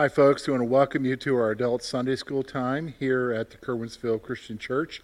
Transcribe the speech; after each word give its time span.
Hi, 0.00 0.08
folks. 0.08 0.46
We 0.46 0.52
want 0.52 0.62
to 0.62 0.64
welcome 0.64 1.04
you 1.04 1.14
to 1.16 1.36
our 1.36 1.50
adult 1.50 1.82
Sunday 1.82 2.16
school 2.16 2.42
time 2.42 2.94
here 2.98 3.32
at 3.32 3.50
the 3.50 3.58
Curwensville 3.58 4.22
Christian 4.22 4.56
Church. 4.56 5.02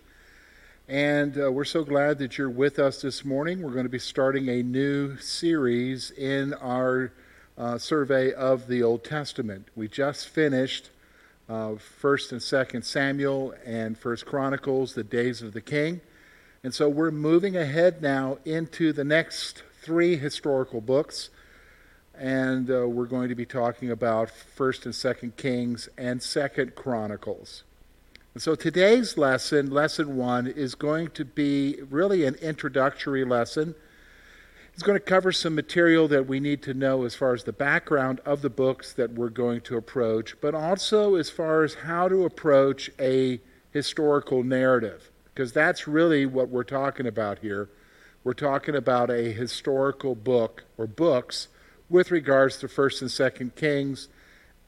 And 0.89 1.39
uh, 1.39 1.53
we're 1.53 1.67
so 1.67 1.85
glad 1.85 2.17
that 2.17 2.39
you're 2.39 2.49
with 2.49 2.79
us 2.79 3.03
this 3.03 3.23
morning. 3.23 3.61
We're 3.61 3.73
going 3.73 3.85
to 3.85 3.91
be 3.91 3.99
starting 3.99 4.49
a 4.49 4.63
new 4.63 5.19
series 5.19 6.13
in 6.13 6.55
our 6.55 7.13
uh, 7.59 7.77
survey 7.77 8.33
of 8.33 8.69
the 8.69 8.83
Old 8.83 9.05
Testament. 9.05 9.69
We 9.77 9.87
just 9.87 10.31
finished 10.31 10.89
uh, 11.47 11.73
1st 12.01 12.33
and 12.33 12.41
2nd 12.41 12.83
Samuel 12.83 13.53
and 13.67 14.01
1st 14.01 14.25
Chronicles, 14.25 14.95
the 14.95 15.05
days 15.05 15.43
of 15.43 15.53
the 15.53 15.61
king. 15.61 16.01
And 16.65 16.73
so 16.73 16.89
we're 16.89 17.11
moving 17.11 17.55
ahead 17.55 18.01
now 18.01 18.39
into 18.47 18.95
the 18.95 19.05
next 19.05 19.63
three 19.83 20.17
historical 20.17 20.81
books 20.81 21.29
and 22.19 22.71
uh, 22.71 22.89
we're 22.89 23.07
going 23.07 23.29
to 23.29 23.35
be 23.35 23.47
talking 23.47 23.91
about 23.91 24.31
First 24.31 24.85
and 24.87 24.95
Second 24.95 25.37
Kings 25.37 25.89
and 25.99 26.23
Second 26.23 26.75
Chronicles. 26.75 27.63
And 28.35 28.43
so 28.43 28.55
today's 28.55 29.17
lesson, 29.17 29.71
lesson 29.71 30.17
one, 30.17 30.47
is 30.47 30.75
going 30.75 31.11
to 31.11 31.25
be 31.25 31.79
really 31.89 32.25
an 32.25 32.35
introductory 32.37 33.25
lesson. 33.25 33.75
It's 34.75 34.83
going 34.83 34.99
to 34.99 35.05
cover 35.05 35.33
some 35.33 35.55
material 35.55 36.07
that 36.09 36.27
we 36.27 36.39
need 36.39 36.63
to 36.65 36.75
know 36.75 37.05
as 37.05 37.15
far 37.15 37.33
as 37.33 37.45
the 37.45 37.53
background 37.53 38.21
of 38.27 38.43
the 38.43 38.51
books 38.51 38.93
that 38.93 39.13
we're 39.13 39.31
going 39.31 39.63
to 39.63 39.77
approach, 39.77 40.39
but 40.41 40.55
also 40.55 41.15
as 41.15 41.31
far 41.31 41.63
as 41.65 41.75
how 41.75 42.09
to 42.09 42.25
approach 42.25 42.91
a 43.01 43.41
historical 43.73 44.43
narrative, 44.43 45.11
because 45.35 45.53
that's 45.53 45.89
really 45.89 46.27
what 46.27 46.51
we're 46.51 46.63
talking 46.63 47.07
about 47.07 47.39
here. 47.39 47.71
We're 48.23 48.35
talking 48.35 48.75
about 48.75 49.11
a 49.11 49.33
historical 49.33 50.15
book 50.15 50.65
or 50.77 50.87
books 50.87 51.49
with 51.89 52.11
regards 52.11 52.59
to 52.59 52.69
1st 52.69 53.03
and 53.03 53.11
2nd 53.11 53.55
Kings 53.55 54.09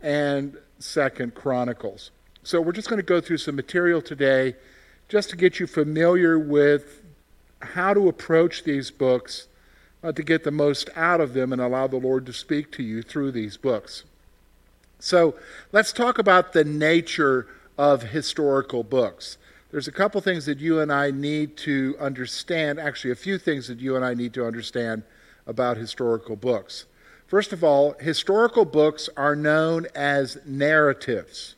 and 0.00 0.56
2nd 0.80 1.34
Chronicles. 1.34 2.10
So 2.42 2.60
we're 2.60 2.72
just 2.72 2.88
going 2.88 3.00
to 3.00 3.06
go 3.06 3.20
through 3.20 3.38
some 3.38 3.56
material 3.56 4.00
today 4.00 4.54
just 5.08 5.30
to 5.30 5.36
get 5.36 5.58
you 5.58 5.66
familiar 5.66 6.38
with 6.38 7.02
how 7.60 7.94
to 7.94 8.08
approach 8.08 8.64
these 8.64 8.90
books 8.90 9.48
uh, 10.02 10.12
to 10.12 10.22
get 10.22 10.44
the 10.44 10.50
most 10.50 10.88
out 10.94 11.20
of 11.20 11.34
them 11.34 11.52
and 11.52 11.60
allow 11.60 11.86
the 11.86 11.96
Lord 11.96 12.26
to 12.26 12.32
speak 12.32 12.70
to 12.72 12.82
you 12.82 13.02
through 13.02 13.32
these 13.32 13.56
books. 13.56 14.04
So 15.00 15.34
let's 15.72 15.92
talk 15.92 16.18
about 16.18 16.52
the 16.52 16.64
nature 16.64 17.46
of 17.76 18.02
historical 18.02 18.82
books. 18.82 19.38
There's 19.70 19.88
a 19.88 19.92
couple 19.92 20.20
things 20.20 20.46
that 20.46 20.58
you 20.58 20.80
and 20.80 20.92
I 20.92 21.10
need 21.10 21.56
to 21.58 21.96
understand, 22.00 22.80
actually, 22.80 23.10
a 23.10 23.16
few 23.16 23.38
things 23.38 23.68
that 23.68 23.80
you 23.80 23.96
and 23.96 24.04
I 24.04 24.14
need 24.14 24.32
to 24.34 24.46
understand 24.46 25.02
about 25.46 25.76
historical 25.76 26.36
books. 26.36 26.86
First 27.28 27.52
of 27.52 27.62
all, 27.62 27.94
historical 28.00 28.64
books 28.64 29.10
are 29.14 29.36
known 29.36 29.86
as 29.94 30.38
narratives, 30.46 31.56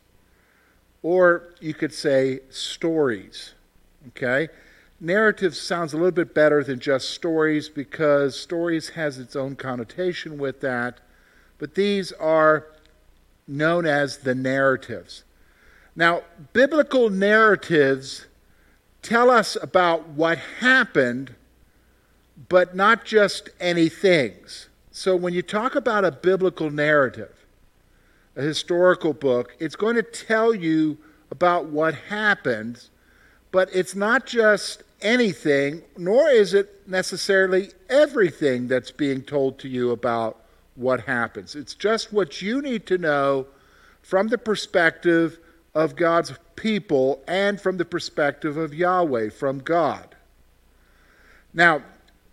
or 1.00 1.54
you 1.60 1.74
could 1.74 1.94
say 1.94 2.40
stories. 2.50 3.54
Okay? 4.08 4.48
Narrative 4.98 5.54
sounds 5.54 5.92
a 5.92 5.96
little 5.96 6.10
bit 6.10 6.34
better 6.34 6.64
than 6.64 6.80
just 6.80 7.10
stories 7.10 7.68
because 7.68 8.38
stories 8.38 8.90
has 8.90 9.18
its 9.18 9.36
own 9.36 9.54
connotation 9.54 10.38
with 10.38 10.60
that, 10.60 10.98
but 11.58 11.76
these 11.76 12.10
are 12.12 12.66
known 13.46 13.86
as 13.86 14.18
the 14.18 14.34
narratives. 14.34 15.22
Now, 15.94 16.22
biblical 16.52 17.10
narratives 17.10 18.26
tell 19.02 19.30
us 19.30 19.56
about 19.62 20.08
what 20.08 20.38
happened, 20.58 21.36
but 22.48 22.74
not 22.74 23.04
just 23.04 23.50
any 23.60 23.88
things. 23.88 24.66
So 24.92 25.14
when 25.14 25.34
you 25.34 25.42
talk 25.42 25.74
about 25.76 26.04
a 26.04 26.10
biblical 26.10 26.70
narrative, 26.70 27.34
a 28.36 28.42
historical 28.42 29.12
book, 29.12 29.54
it's 29.58 29.76
going 29.76 29.96
to 29.96 30.02
tell 30.02 30.54
you 30.54 30.98
about 31.30 31.66
what 31.66 31.94
happened, 31.94 32.88
but 33.52 33.68
it's 33.72 33.94
not 33.94 34.26
just 34.26 34.82
anything, 35.00 35.82
nor 35.96 36.28
is 36.28 36.54
it 36.54 36.88
necessarily 36.88 37.70
everything 37.88 38.66
that's 38.66 38.90
being 38.90 39.22
told 39.22 39.58
to 39.60 39.68
you 39.68 39.92
about 39.92 40.44
what 40.74 41.00
happens. 41.00 41.54
It's 41.54 41.74
just 41.74 42.12
what 42.12 42.42
you 42.42 42.60
need 42.60 42.86
to 42.86 42.98
know 42.98 43.46
from 44.02 44.28
the 44.28 44.38
perspective 44.38 45.38
of 45.74 45.94
God's 45.94 46.32
people 46.56 47.22
and 47.28 47.60
from 47.60 47.76
the 47.76 47.84
perspective 47.84 48.56
of 48.56 48.74
Yahweh, 48.74 49.30
from 49.30 49.60
God. 49.60 50.16
Now, 51.54 51.82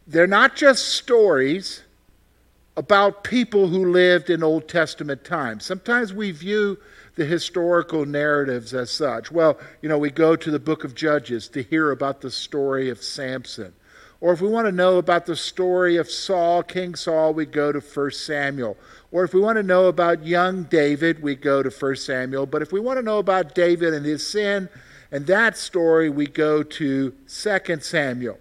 they're 0.07 0.27
not 0.27 0.55
just 0.55 0.89
stories 0.89 1.83
about 2.77 3.23
people 3.23 3.67
who 3.67 3.91
lived 3.91 4.29
in 4.29 4.43
Old 4.43 4.67
Testament 4.67 5.23
times. 5.23 5.65
Sometimes 5.65 6.13
we 6.13 6.29
view 6.29 6.77
the 7.15 7.25
historical 7.25 8.05
narratives 8.05 8.71
as 8.71 8.91
such. 8.91 9.31
Well, 9.31 9.59
you 9.81 9.89
know, 9.89 9.97
we 9.97 10.11
go 10.11 10.35
to 10.35 10.51
the 10.51 10.59
book 10.59 10.83
of 10.83 10.93
Judges 10.93 11.49
to 11.49 11.63
hear 11.63 11.89
about 11.89 12.21
the 12.21 12.29
story 12.29 12.89
of 12.91 13.01
Samson. 13.01 13.73
Or 14.21 14.31
if 14.31 14.41
we 14.41 14.47
want 14.47 14.67
to 14.67 14.71
know 14.71 14.99
about 14.99 15.25
the 15.25 15.35
story 15.35 15.97
of 15.97 16.09
Saul, 16.09 16.61
King 16.61 16.93
Saul, 16.93 17.33
we 17.33 17.47
go 17.47 17.71
to 17.71 17.79
1 17.79 18.11
Samuel. 18.11 18.77
Or 19.11 19.23
if 19.23 19.33
we 19.33 19.41
want 19.41 19.57
to 19.57 19.63
know 19.63 19.87
about 19.87 20.25
young 20.25 20.63
David, 20.63 21.23
we 21.23 21.35
go 21.35 21.63
to 21.63 21.71
1 21.71 21.95
Samuel. 21.95 22.45
But 22.45 22.61
if 22.61 22.71
we 22.71 22.79
want 22.79 22.97
to 22.97 23.03
know 23.03 23.17
about 23.17 23.55
David 23.55 23.95
and 23.95 24.05
his 24.05 24.25
sin 24.25 24.69
and 25.11 25.25
that 25.25 25.57
story, 25.57 26.11
we 26.11 26.27
go 26.27 26.61
to 26.61 27.11
2 27.27 27.79
Samuel. 27.81 28.37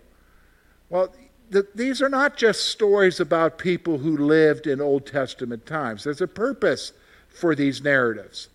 Well, 0.91 1.15
the, 1.51 1.67
these 1.75 2.03
are 2.03 2.09
not 2.09 2.37
just 2.37 2.67
stories 2.67 3.21
about 3.21 3.59
people 3.59 3.99
who 3.99 4.17
lived 4.17 4.67
in 4.67 4.81
Old 4.81 5.07
Testament 5.07 5.67
times. 5.67 6.05
There's 6.05 6.21
a 6.21 6.27
purpose 6.27 6.93
for 7.29 7.55
these 7.55 7.83
narratives. 7.83 8.49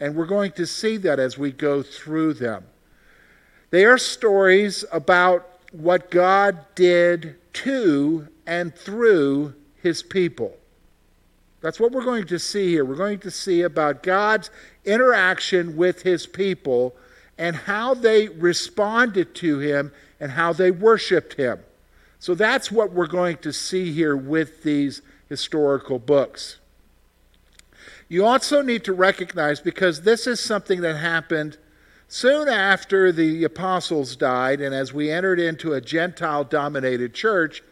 And 0.00 0.14
we're 0.14 0.26
going 0.26 0.52
to 0.52 0.66
see 0.66 0.96
that 0.98 1.18
as 1.18 1.38
we 1.38 1.52
go 1.52 1.82
through 1.82 2.34
them. 2.34 2.64
They 3.70 3.84
are 3.84 3.98
stories 3.98 4.84
about 4.92 5.48
what 5.72 6.10
God 6.10 6.58
did 6.74 7.36
to 7.54 8.28
and 8.46 8.74
through 8.74 9.54
his 9.82 10.02
people. 10.02 10.56
That's 11.60 11.80
what 11.80 11.92
we're 11.92 12.04
going 12.04 12.26
to 12.26 12.38
see 12.38 12.68
here. 12.68 12.84
We're 12.84 12.94
going 12.94 13.20
to 13.20 13.30
see 13.30 13.62
about 13.62 14.02
God's 14.02 14.50
interaction 14.84 15.76
with 15.76 16.02
his 16.02 16.26
people 16.26 16.94
and 17.38 17.56
how 17.56 17.94
they 17.94 18.28
responded 18.28 19.34
to 19.36 19.58
him 19.58 19.92
and 20.20 20.32
how 20.32 20.52
they 20.52 20.70
worshiped 20.70 21.34
him. 21.34 21.60
So 22.24 22.34
that's 22.34 22.72
what 22.72 22.90
we're 22.90 23.06
going 23.06 23.36
to 23.42 23.52
see 23.52 23.92
here 23.92 24.16
with 24.16 24.62
these 24.62 25.02
historical 25.28 25.98
books. 25.98 26.56
You 28.08 28.24
also 28.24 28.62
need 28.62 28.82
to 28.84 28.94
recognize, 28.94 29.60
because 29.60 30.00
this 30.00 30.26
is 30.26 30.40
something 30.40 30.80
that 30.80 30.96
happened 30.96 31.58
soon 32.08 32.48
after 32.48 33.12
the 33.12 33.44
apostles 33.44 34.16
died, 34.16 34.62
and 34.62 34.74
as 34.74 34.90
we 34.90 35.10
entered 35.10 35.38
into 35.38 35.74
a 35.74 35.82
Gentile 35.82 36.44
dominated 36.44 37.12
church, 37.12 37.62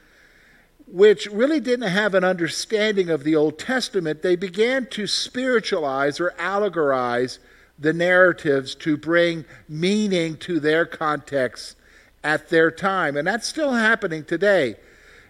which 0.87 1.25
really 1.29 1.59
didn't 1.59 1.89
have 1.89 2.15
an 2.15 2.23
understanding 2.23 3.09
of 3.09 3.25
the 3.25 3.34
Old 3.34 3.59
Testament, 3.59 4.21
they 4.21 4.37
began 4.37 4.84
to 4.89 5.07
spiritualize 5.07 6.21
or 6.21 6.34
allegorize 6.39 7.39
the 7.79 7.95
narratives 7.95 8.75
to 8.75 8.99
bring 8.99 9.47
meaning 9.67 10.37
to 10.37 10.61
their 10.61 10.84
context 10.84 11.77
at 12.25 12.49
their 12.49 12.71
time. 12.71 13.16
And 13.16 13.27
that's 13.27 13.47
still 13.47 13.72
happening 13.72 14.25
today. 14.25 14.77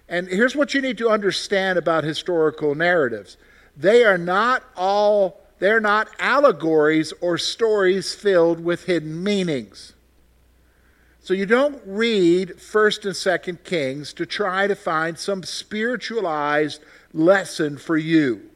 And 0.08 0.28
here's 0.28 0.54
what 0.54 0.74
you 0.74 0.82
need 0.82 0.98
to 0.98 1.08
understand 1.08 1.78
about 1.78 2.04
historical 2.04 2.74
narratives 2.74 3.36
they 3.76 4.04
are 4.04 4.18
not 4.18 4.62
all, 4.76 5.40
they're 5.58 5.80
not 5.80 6.08
allegories 6.18 7.12
or 7.20 7.38
stories 7.38 8.14
filled 8.14 8.62
with 8.62 8.84
hidden 8.84 9.22
meanings. 9.22 9.94
So 11.20 11.34
you 11.34 11.46
don't 11.46 11.80
read 11.86 12.56
1st 12.56 13.04
and 13.04 13.56
2nd 13.56 13.64
Kings 13.64 14.12
to 14.14 14.26
try 14.26 14.66
to 14.66 14.74
find 14.74 15.16
some 15.16 15.44
spiritualized 15.44 16.82
lesson 17.14 17.78
for 17.78 17.96
you. 17.96 18.50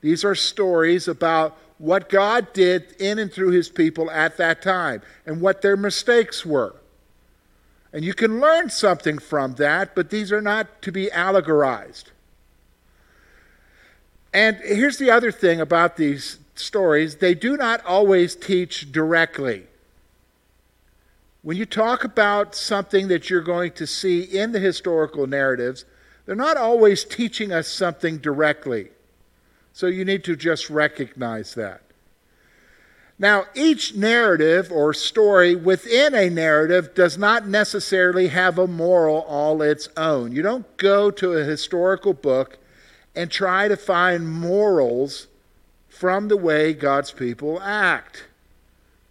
These 0.00 0.24
are 0.24 0.34
stories 0.34 1.06
about 1.06 1.56
what 1.78 2.08
God 2.08 2.52
did 2.52 2.92
in 2.98 3.18
and 3.18 3.32
through 3.32 3.52
his 3.52 3.68
people 3.68 4.10
at 4.10 4.36
that 4.36 4.62
time 4.62 5.00
and 5.24 5.40
what 5.40 5.62
their 5.62 5.76
mistakes 5.76 6.44
were. 6.44 6.74
And 7.92 8.04
you 8.04 8.14
can 8.14 8.40
learn 8.40 8.70
something 8.70 9.18
from 9.18 9.54
that, 9.54 9.94
but 9.94 10.10
these 10.10 10.30
are 10.30 10.40
not 10.40 10.80
to 10.82 10.92
be 10.92 11.10
allegorized. 11.12 12.04
And 14.32 14.56
here's 14.58 14.98
the 14.98 15.10
other 15.10 15.32
thing 15.32 15.60
about 15.60 15.96
these 15.96 16.38
stories 16.54 17.16
they 17.16 17.34
do 17.34 17.56
not 17.56 17.84
always 17.84 18.36
teach 18.36 18.92
directly. 18.92 19.66
When 21.42 21.56
you 21.56 21.66
talk 21.66 22.04
about 22.04 22.54
something 22.54 23.08
that 23.08 23.30
you're 23.30 23.40
going 23.40 23.72
to 23.72 23.86
see 23.86 24.22
in 24.22 24.52
the 24.52 24.60
historical 24.60 25.26
narratives, 25.26 25.84
they're 26.26 26.36
not 26.36 26.56
always 26.56 27.02
teaching 27.02 27.50
us 27.50 27.66
something 27.66 28.18
directly. 28.18 28.90
So 29.72 29.86
you 29.86 30.04
need 30.04 30.22
to 30.24 30.36
just 30.36 30.68
recognize 30.68 31.54
that. 31.54 31.80
Now, 33.20 33.44
each 33.54 33.94
narrative 33.94 34.72
or 34.72 34.94
story 34.94 35.54
within 35.54 36.14
a 36.14 36.30
narrative 36.30 36.94
does 36.94 37.18
not 37.18 37.46
necessarily 37.46 38.28
have 38.28 38.58
a 38.58 38.66
moral 38.66 39.18
all 39.28 39.60
its 39.60 39.90
own. 39.94 40.32
You 40.32 40.40
don't 40.40 40.74
go 40.78 41.10
to 41.10 41.34
a 41.34 41.44
historical 41.44 42.14
book 42.14 42.56
and 43.14 43.30
try 43.30 43.68
to 43.68 43.76
find 43.76 44.26
morals 44.26 45.26
from 45.90 46.28
the 46.28 46.36
way 46.38 46.72
God's 46.72 47.12
people 47.12 47.60
act. 47.60 48.24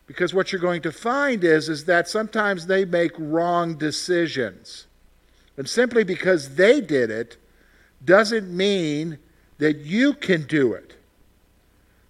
Because 0.07 0.33
what 0.33 0.51
you're 0.51 0.59
going 0.59 0.81
to 0.81 0.91
find 0.91 1.43
is, 1.43 1.69
is 1.69 1.85
that 1.85 2.07
sometimes 2.07 2.65
they 2.65 2.85
make 2.85 3.11
wrong 3.15 3.75
decisions. 3.75 4.87
And 5.55 5.69
simply 5.69 6.03
because 6.03 6.55
they 6.55 6.81
did 6.81 7.11
it 7.11 7.37
doesn't 8.03 8.49
mean 8.49 9.19
that 9.59 9.77
you 9.77 10.13
can 10.13 10.47
do 10.47 10.73
it. 10.73 10.95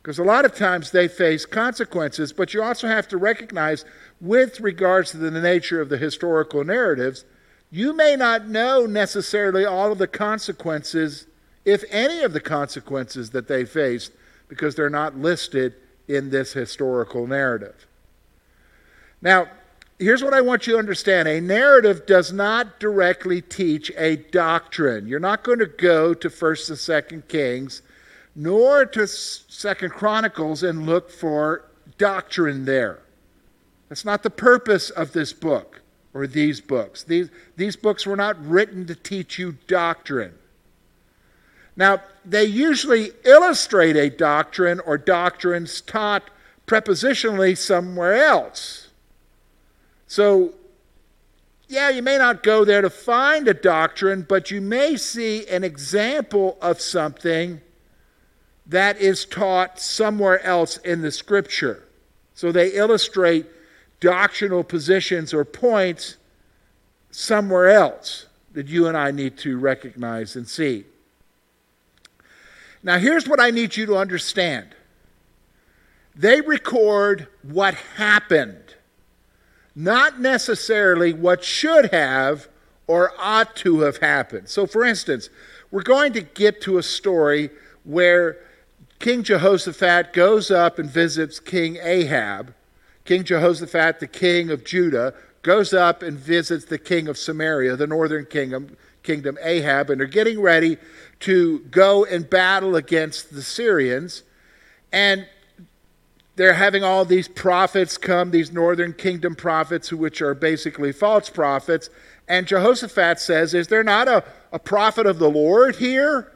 Because 0.01 0.19
a 0.19 0.23
lot 0.23 0.45
of 0.45 0.55
times 0.55 0.91
they 0.91 1.07
face 1.07 1.45
consequences, 1.45 2.31
but 2.31 2.53
you 2.53 2.63
also 2.63 2.87
have 2.87 3.07
to 3.09 3.17
recognize, 3.17 3.83
with 4.21 4.59
regards 4.59 5.11
to 5.11 5.17
the 5.17 5.31
nature 5.31 5.81
of 5.81 5.89
the 5.89 5.97
historical 5.97 6.63
narratives, 6.63 7.25
you 7.69 7.93
may 7.93 8.15
not 8.15 8.47
know 8.47 8.85
necessarily 8.85 9.65
all 9.65 9.91
of 9.91 9.97
the 9.97 10.07
consequences, 10.07 11.27
if 11.65 11.83
any 11.91 12.21
of 12.23 12.33
the 12.33 12.39
consequences 12.39 13.31
that 13.31 13.47
they 13.47 13.65
faced, 13.65 14.11
because 14.47 14.73
they're 14.73 14.89
not 14.89 15.17
listed 15.17 15.75
in 16.07 16.29
this 16.29 16.53
historical 16.53 17.27
narrative. 17.27 17.85
Now, 19.21 19.47
here's 19.99 20.23
what 20.23 20.33
I 20.33 20.41
want 20.41 20.65
you 20.65 20.73
to 20.73 20.79
understand 20.79 21.27
a 21.27 21.41
narrative 21.41 22.05
does 22.05 22.31
not 22.31 22.79
directly 22.79 23.41
teach 23.41 23.91
a 23.97 24.15
doctrine. 24.15 25.07
You're 25.07 25.19
not 25.19 25.43
going 25.43 25.59
to 25.59 25.67
go 25.67 26.13
to 26.13 26.29
1st 26.29 26.69
and 26.69 27.21
2nd 27.21 27.27
Kings 27.27 27.81
nor 28.39 28.85
to 28.85 29.01
2nd 29.01 29.91
Chronicles 29.91 30.63
and 30.63 30.85
look 30.85 31.11
for 31.11 31.65
doctrine 31.97 32.63
there. 32.63 32.99
That's 33.89 34.05
not 34.05 34.23
the 34.23 34.29
purpose 34.29 34.89
of 34.89 35.11
this 35.11 35.33
book 35.33 35.81
or 36.13 36.25
these 36.25 36.61
books. 36.61 37.03
These, 37.03 37.29
these 37.57 37.75
books 37.75 38.05
were 38.05 38.15
not 38.15 38.41
written 38.43 38.87
to 38.87 38.95
teach 38.95 39.37
you 39.37 39.57
doctrine. 39.67 40.35
Now, 41.75 42.01
they 42.23 42.45
usually 42.45 43.11
illustrate 43.25 43.97
a 43.97 44.09
doctrine 44.09 44.79
or 44.79 44.97
doctrines 44.97 45.81
taught 45.81 46.29
prepositionally 46.65 47.57
somewhere 47.57 48.23
else. 48.23 48.87
So, 50.07 50.53
yeah, 51.67 51.89
you 51.89 52.01
may 52.01 52.17
not 52.17 52.41
go 52.41 52.63
there 52.63 52.81
to 52.81 52.89
find 52.89 53.49
a 53.49 53.53
doctrine, 53.53 54.25
but 54.27 54.49
you 54.49 54.61
may 54.61 54.95
see 54.95 55.45
an 55.47 55.65
example 55.65 56.57
of 56.61 56.79
something 56.79 57.59
that 58.69 58.99
is 59.01 59.25
taught 59.25 59.79
somewhere 59.79 60.41
else 60.43 60.77
in 60.77 61.01
the 61.01 61.11
scripture. 61.11 61.83
So 62.33 62.51
they 62.51 62.69
illustrate 62.69 63.45
doctrinal 63.99 64.63
positions 64.63 65.33
or 65.33 65.43
points 65.43 66.17
somewhere 67.11 67.69
else 67.69 68.27
that 68.53 68.67
you 68.67 68.87
and 68.87 68.95
I 68.95 69.11
need 69.11 69.37
to 69.39 69.57
recognize 69.57 70.35
and 70.35 70.47
see. 70.47 70.85
Now, 72.81 72.97
here's 72.97 73.27
what 73.27 73.41
I 73.41 73.51
need 73.51 73.75
you 73.75 73.85
to 73.87 73.97
understand 73.97 74.75
they 76.15 76.41
record 76.41 77.27
what 77.43 77.73
happened 77.73 78.75
not 79.79 80.19
necessarily 80.19 81.13
what 81.13 81.41
should 81.41 81.93
have 81.93 82.49
or 82.85 83.13
ought 83.17 83.55
to 83.55 83.81
have 83.81 83.97
happened. 83.97 84.49
So, 84.49 84.67
for 84.67 84.83
instance, 84.83 85.29
we're 85.71 85.83
going 85.83 86.11
to 86.13 86.21
get 86.21 86.59
to 86.61 86.77
a 86.77 86.83
story 86.83 87.49
where 87.85 88.37
King 88.99 89.23
Jehoshaphat 89.23 90.11
goes 90.11 90.51
up 90.51 90.77
and 90.77 90.89
visits 90.89 91.39
King 91.39 91.77
Ahab. 91.81 92.53
King 93.05 93.23
Jehoshaphat, 93.23 94.01
the 94.01 94.07
king 94.07 94.49
of 94.51 94.65
Judah, 94.65 95.13
goes 95.41 95.73
up 95.73 96.03
and 96.03 96.17
visits 96.17 96.65
the 96.65 96.77
king 96.77 97.07
of 97.07 97.17
Samaria, 97.17 97.77
the 97.77 97.87
northern 97.87 98.25
kingdom, 98.25 98.75
kingdom 99.03 99.37
Ahab, 99.41 99.89
and 99.89 100.01
they're 100.01 100.07
getting 100.07 100.41
ready 100.41 100.77
to 101.21 101.59
go 101.71 102.03
and 102.03 102.29
battle 102.29 102.75
against 102.75 103.33
the 103.33 103.41
Syrians. 103.41 104.23
And 104.91 105.27
they're 106.35 106.53
having 106.53 106.83
all 106.83 107.05
these 107.05 107.29
prophets 107.29 107.97
come, 107.97 108.31
these 108.31 108.51
northern 108.51 108.93
kingdom 108.93 109.33
prophets, 109.33 109.93
which 109.93 110.21
are 110.21 110.33
basically 110.33 110.91
false 110.91 111.29
prophets. 111.29 111.89
And 112.27 112.47
Jehoshaphat 112.47 113.19
says, 113.19 113.53
Is 113.53 113.67
there 113.67 113.83
not 113.83 114.09
a, 114.09 114.25
a 114.51 114.59
prophet 114.59 115.05
of 115.05 115.19
the 115.19 115.29
Lord 115.29 115.77
here? 115.77 116.33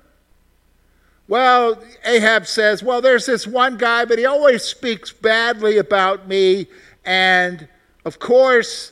Well, 1.28 1.82
Ahab 2.06 2.48
says, 2.48 2.84
Well, 2.84 3.02
there's 3.02 3.26
this 3.26 3.48
one 3.48 3.78
guy, 3.78 4.06
but 4.06 4.20
he 4.20 4.26
always 4.26 4.64
speaks 4.64 5.12
badly 5.12 5.78
about 5.78 6.28
me. 6.28 6.68
And 7.06 7.68
of 8.06 8.20
course, 8.20 8.92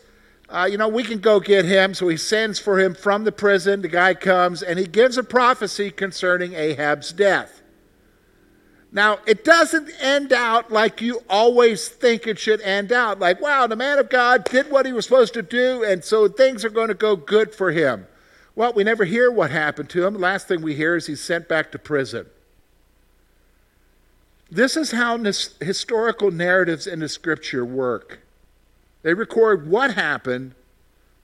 uh, 0.50 0.68
you 0.70 0.78
know, 0.78 0.88
we 0.88 1.04
can 1.04 1.20
go 1.20 1.40
get 1.40 1.66
him. 1.66 1.94
So 1.94 2.08
he 2.08 2.18
sends 2.18 2.60
for 2.60 2.80
him 2.80 2.94
from 2.94 3.24
the 3.24 3.32
prison. 3.32 3.82
The 3.82 3.88
guy 3.88 4.14
comes 4.14 4.62
and 4.62 4.78
he 4.78 4.86
gives 4.86 5.18
a 5.18 5.24
prophecy 5.24 5.92
concerning 5.92 6.54
Ahab's 6.54 7.14
death. 7.14 7.62
Now, 8.94 9.20
it 9.26 9.46
doesn't 9.46 9.90
end 10.02 10.34
out 10.34 10.70
like 10.70 11.00
you 11.02 11.24
always 11.30 11.88
think 11.88 12.28
it 12.28 12.38
should 12.38 12.60
end 12.62 12.92
out. 12.92 13.20
Like, 13.20 13.40
wow, 13.40 13.66
the 13.66 13.78
man 13.78 14.00
of 14.00 14.10
God 14.10 14.44
did 14.44 14.70
what 14.70 14.86
he 14.86 14.92
was 14.92 15.06
supposed 15.06 15.34
to 15.36 15.42
do, 15.42 15.86
and 15.86 16.04
so 16.04 16.28
things 16.28 16.66
are 16.66 16.70
going 16.70 16.90
to 16.90 16.94
go 16.94 17.16
good 17.16 17.56
for 17.56 17.72
him. 17.72 18.06
Well, 18.56 18.74
we 18.74 18.84
never 18.84 19.06
hear 19.06 19.32
what 19.32 19.52
happened 19.52 19.90
to 19.92 20.06
him. 20.06 20.16
Last 20.16 20.48
thing 20.48 20.62
we 20.62 20.76
hear 20.76 20.96
is 20.96 21.08
he's 21.08 21.22
sent 21.22 21.48
back 21.48 21.72
to 21.72 21.80
prison. 21.80 22.28
This 24.50 24.76
is 24.76 24.92
how 24.92 25.18
historical 25.62 26.32
narratives 26.32 26.86
in 26.86 27.00
the 27.00 27.08
scripture 27.08 27.64
work. 27.64 28.20
They 29.02 29.14
record 29.14 29.70
what 29.70 29.94
happened, 29.94 30.54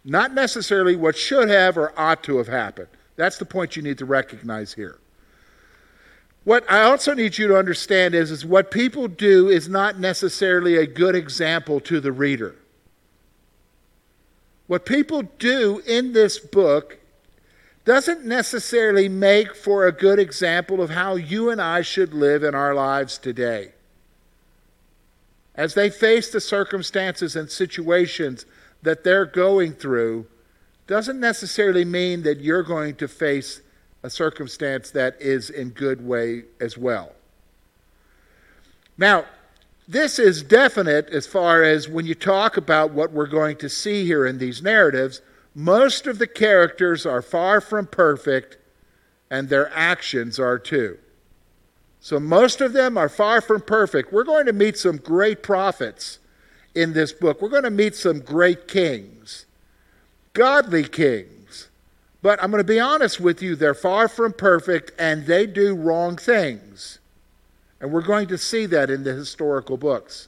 not 0.05 0.33
necessarily 0.33 0.95
what 0.95 1.17
should 1.17 1.49
have 1.49 1.77
or 1.77 1.93
ought 1.99 2.23
to 2.23 2.37
have 2.37 2.47
happened. 2.47 2.87
That's 3.17 3.37
the 3.37 3.45
point 3.45 3.75
you 3.75 3.81
need 3.81 3.97
to 3.97 4.05
recognize 4.05 4.73
here. 4.73 4.97
What 6.45 6.63
I 6.71 6.83
also 6.83 7.13
need 7.13 7.37
you 7.37 7.49
to 7.49 7.57
understand 7.57 8.15
is, 8.15 8.31
is 8.31 8.45
what 8.45 8.71
people 8.71 9.09
do 9.09 9.49
is 9.49 9.67
not 9.67 9.99
necessarily 9.99 10.77
a 10.77 10.87
good 10.87 11.13
example 11.13 11.81
to 11.81 11.99
the 11.99 12.13
reader. 12.13 12.55
What 14.67 14.85
people 14.85 15.23
do 15.23 15.81
in 15.85 16.13
this 16.13 16.39
book 16.39 16.99
doesn't 17.87 18.25
necessarily 18.25 19.07
make 19.07 19.55
for 19.55 19.87
a 19.87 19.93
good 19.93 20.19
example 20.19 20.81
of 20.81 20.89
how 20.89 21.15
you 21.15 21.49
and 21.49 21.61
I 21.61 21.81
should 21.81 22.13
live 22.13 22.43
in 22.43 22.53
our 22.53 22.75
lives 22.75 23.17
today. 23.17 23.71
As 25.55 25.73
they 25.73 25.89
face 25.89 26.29
the 26.29 26.41
circumstances 26.41 27.37
and 27.37 27.49
situations 27.49 28.45
that 28.81 29.05
they're 29.05 29.25
going 29.25 29.71
through, 29.71 30.27
doesn't 30.85 31.17
necessarily 31.17 31.85
mean 31.85 32.23
that 32.23 32.41
you're 32.41 32.61
going 32.61 32.93
to 32.95 33.07
face 33.07 33.61
a 34.03 34.09
circumstance 34.09 34.91
that 34.91 35.15
is 35.21 35.49
in 35.49 35.69
good 35.69 36.05
way 36.05 36.43
as 36.59 36.77
well. 36.77 37.13
Now, 38.97 39.23
this 39.87 40.19
is 40.19 40.43
definite 40.43 41.07
as 41.11 41.25
far 41.25 41.63
as 41.63 41.87
when 41.87 42.05
you 42.05 42.15
talk 42.15 42.57
about 42.57 42.91
what 42.91 43.13
we're 43.13 43.27
going 43.27 43.55
to 43.59 43.69
see 43.69 44.03
here 44.03 44.25
in 44.25 44.39
these 44.39 44.61
narratives. 44.61 45.21
Most 45.59 46.05
of 46.05 46.19
the 46.19 46.27
characters 46.27 47.03
are 47.03 47.23
far 47.23 47.59
from 47.59 47.87
perfect, 47.87 48.57
and 49.27 49.49
their 49.49 49.75
actions 49.75 50.37
are 50.37 50.59
too. 50.59 50.99
So, 51.99 52.19
most 52.19 52.61
of 52.61 52.73
them 52.73 52.95
are 52.95 53.09
far 53.09 53.41
from 53.41 53.61
perfect. 53.61 54.13
We're 54.13 54.23
going 54.23 54.45
to 54.45 54.53
meet 54.53 54.77
some 54.77 54.97
great 54.97 55.41
prophets 55.41 56.19
in 56.75 56.93
this 56.93 57.11
book. 57.11 57.41
We're 57.41 57.49
going 57.49 57.63
to 57.63 57.71
meet 57.71 57.95
some 57.95 58.19
great 58.19 58.67
kings, 58.67 59.47
godly 60.33 60.83
kings. 60.83 61.69
But 62.21 62.41
I'm 62.43 62.51
going 62.51 62.61
to 62.61 62.73
be 62.73 62.79
honest 62.79 63.19
with 63.19 63.41
you, 63.41 63.55
they're 63.55 63.73
far 63.73 64.07
from 64.07 64.33
perfect 64.33 64.91
and 64.99 65.25
they 65.25 65.47
do 65.47 65.73
wrong 65.73 66.17
things. 66.17 66.99
And 67.81 67.91
we're 67.91 68.03
going 68.03 68.27
to 68.27 68.37
see 68.37 68.67
that 68.67 68.91
in 68.91 69.03
the 69.03 69.13
historical 69.13 69.77
books. 69.77 70.27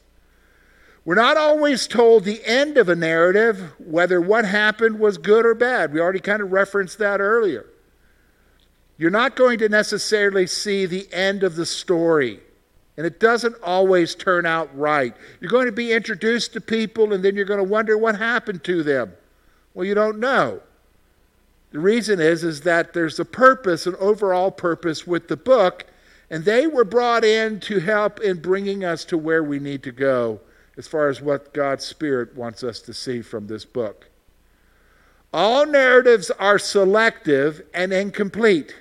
We're 1.05 1.15
not 1.15 1.37
always 1.37 1.87
told 1.87 2.23
the 2.23 2.41
end 2.45 2.77
of 2.77 2.89
a 2.89 2.95
narrative, 2.95 3.73
whether 3.79 4.19
what 4.19 4.45
happened 4.45 4.99
was 4.99 5.17
good 5.17 5.45
or 5.45 5.55
bad. 5.55 5.93
We 5.93 5.99
already 5.99 6.19
kind 6.19 6.41
of 6.41 6.51
referenced 6.51 6.97
that 6.99 7.21
earlier. 7.21 7.65
You're 8.97 9.09
not 9.09 9.35
going 9.35 9.59
to 9.59 9.69
necessarily 9.69 10.45
see 10.45 10.85
the 10.85 11.07
end 11.13 11.43
of 11.43 11.55
the 11.55 11.65
story. 11.65 12.41
And 12.97 13.05
it 13.05 13.19
doesn't 13.19 13.55
always 13.63 14.13
turn 14.13 14.45
out 14.45 14.77
right. 14.77 15.15
You're 15.39 15.49
going 15.49 15.67
to 15.67 15.71
be 15.71 15.93
introduced 15.93 16.51
to 16.53 16.61
people 16.61 17.13
and 17.13 17.23
then 17.23 17.35
you're 17.35 17.45
going 17.45 17.59
to 17.59 17.63
wonder 17.63 17.97
what 17.97 18.17
happened 18.17 18.65
to 18.65 18.83
them. 18.83 19.13
Well, 19.73 19.85
you 19.85 19.95
don't 19.95 20.19
know. 20.19 20.61
The 21.71 21.79
reason 21.79 22.19
is, 22.19 22.43
is 22.43 22.61
that 22.61 22.93
there's 22.93 23.19
a 23.19 23.25
purpose, 23.25 23.85
an 23.87 23.95
overall 23.99 24.51
purpose 24.51 25.07
with 25.07 25.29
the 25.29 25.37
book, 25.37 25.85
and 26.29 26.43
they 26.43 26.67
were 26.67 26.83
brought 26.83 27.23
in 27.23 27.61
to 27.61 27.79
help 27.79 28.19
in 28.19 28.41
bringing 28.41 28.83
us 28.83 29.05
to 29.05 29.17
where 29.17 29.43
we 29.43 29.59
need 29.59 29.81
to 29.83 29.91
go 29.91 30.41
as 30.79 30.87
far 30.87 31.09
as 31.09 31.21
what 31.21 31.53
God's 31.53 31.85
Spirit 31.85 32.35
wants 32.35 32.63
us 32.63 32.79
to 32.79 32.93
see 32.95 33.21
from 33.21 33.45
this 33.45 33.65
book. 33.65 34.09
All 35.31 35.67
narratives 35.67 36.31
are 36.31 36.57
selective 36.57 37.61
and 37.71 37.93
incomplete. 37.93 38.75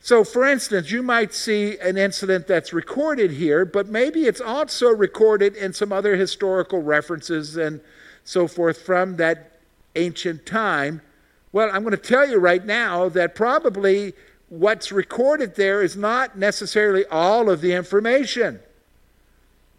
So, 0.00 0.24
for 0.24 0.46
instance, 0.46 0.90
you 0.90 1.02
might 1.02 1.34
see 1.34 1.76
an 1.78 1.98
incident 1.98 2.46
that's 2.46 2.72
recorded 2.72 3.32
here, 3.32 3.66
but 3.66 3.88
maybe 3.88 4.24
it's 4.24 4.40
also 4.40 4.88
recorded 4.88 5.54
in 5.54 5.74
some 5.74 5.92
other 5.92 6.16
historical 6.16 6.80
references 6.80 7.58
and 7.58 7.82
so 8.24 8.48
forth 8.48 8.80
from 8.80 9.16
that 9.16 9.58
ancient 9.94 10.46
time 10.46 11.02
well, 11.52 11.68
I'm 11.70 11.82
going 11.82 11.90
to 11.90 11.98
tell 11.98 12.28
you 12.28 12.38
right 12.38 12.64
now 12.64 13.10
that 13.10 13.34
probably 13.34 14.14
what's 14.48 14.90
recorded 14.90 15.54
there 15.54 15.82
is 15.82 15.96
not 15.96 16.36
necessarily 16.36 17.04
all 17.06 17.50
of 17.50 17.60
the 17.60 17.72
information. 17.74 18.60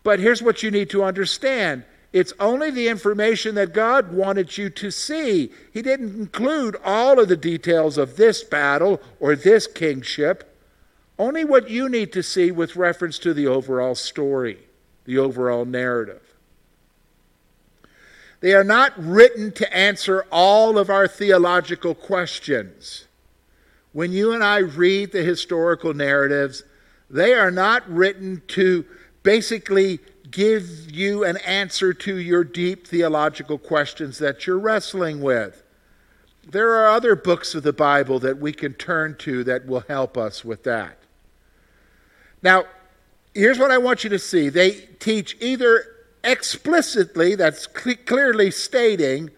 But 0.04 0.20
here's 0.20 0.42
what 0.42 0.62
you 0.62 0.72
need 0.72 0.90
to 0.92 1.04
understand 1.04 1.86
it's 2.12 2.34
only 2.40 2.70
the 2.70 2.90
information 2.90 3.56
that 3.56 3.74
God 3.74 4.14
wanted 4.14 4.56
you 4.56 4.70
to 4.70 4.92
see. 4.92 5.52
He 5.74 5.82
didn't 5.82 6.16
include 6.16 6.76
all 6.86 7.20
of 7.20 7.28
the 7.28 7.36
details 7.36 7.98
of 7.98 8.18
this 8.18 8.44
battle 8.44 9.02
or 9.20 9.36
this 9.36 9.66
kingship, 9.66 10.56
only 11.18 11.44
what 11.44 11.72
you 11.72 11.90
need 11.90 12.14
to 12.14 12.22
see 12.22 12.52
with 12.52 12.76
reference 12.76 13.18
to 13.20 13.34
the 13.34 13.48
overall 13.48 13.96
story, 13.96 14.60
the 15.06 15.18
overall 15.18 15.66
narrative. 15.66 16.22
They 18.42 18.54
are 18.54 18.64
not 18.64 18.94
written 18.98 19.52
to 19.54 19.76
answer 19.76 20.28
all 20.32 20.78
of 20.78 20.92
our 20.92 21.08
theological 21.08 21.96
questions. 21.96 23.06
When 23.92 24.12
you 24.12 24.34
and 24.34 24.44
I 24.44 24.58
read 24.58 25.14
the 25.14 25.24
historical 25.24 25.96
narratives, 25.96 26.64
they 27.10 27.34
are 27.34 27.52
not 27.52 27.90
written 27.90 28.42
to 28.50 28.86
basically 29.24 30.00
give 30.30 30.92
you 30.92 31.24
an 31.24 31.38
answer 31.38 31.94
to 31.94 32.18
your 32.18 32.44
deep 32.44 32.88
theological 32.88 33.58
questions 33.58 34.18
that 34.20 34.46
you're 34.46 34.60
wrestling 34.60 35.22
with. 35.22 35.64
There 36.48 36.72
are 36.76 36.88
other 36.88 37.16
books 37.16 37.56
of 37.56 37.64
the 37.64 37.74
Bible 37.74 38.20
that 38.20 38.38
we 38.38 38.52
can 38.52 38.74
turn 38.74 39.16
to 39.20 39.44
that 39.46 39.66
will 39.66 39.82
help 39.82 40.18
us 40.18 40.44
with 40.44 40.64
that. 40.64 40.98
Now, 42.42 42.66
here's 43.34 43.58
what 43.58 43.72
I 43.72 43.78
want 43.78 44.04
you 44.04 44.10
to 44.10 44.20
see 44.20 44.50
they 44.50 44.72
teach 45.00 45.38
either 45.40 45.86
explicitly, 46.24 47.36
that's 47.36 47.68
cl- 47.74 47.98
clearly 48.06 48.52
stating, 48.52 49.30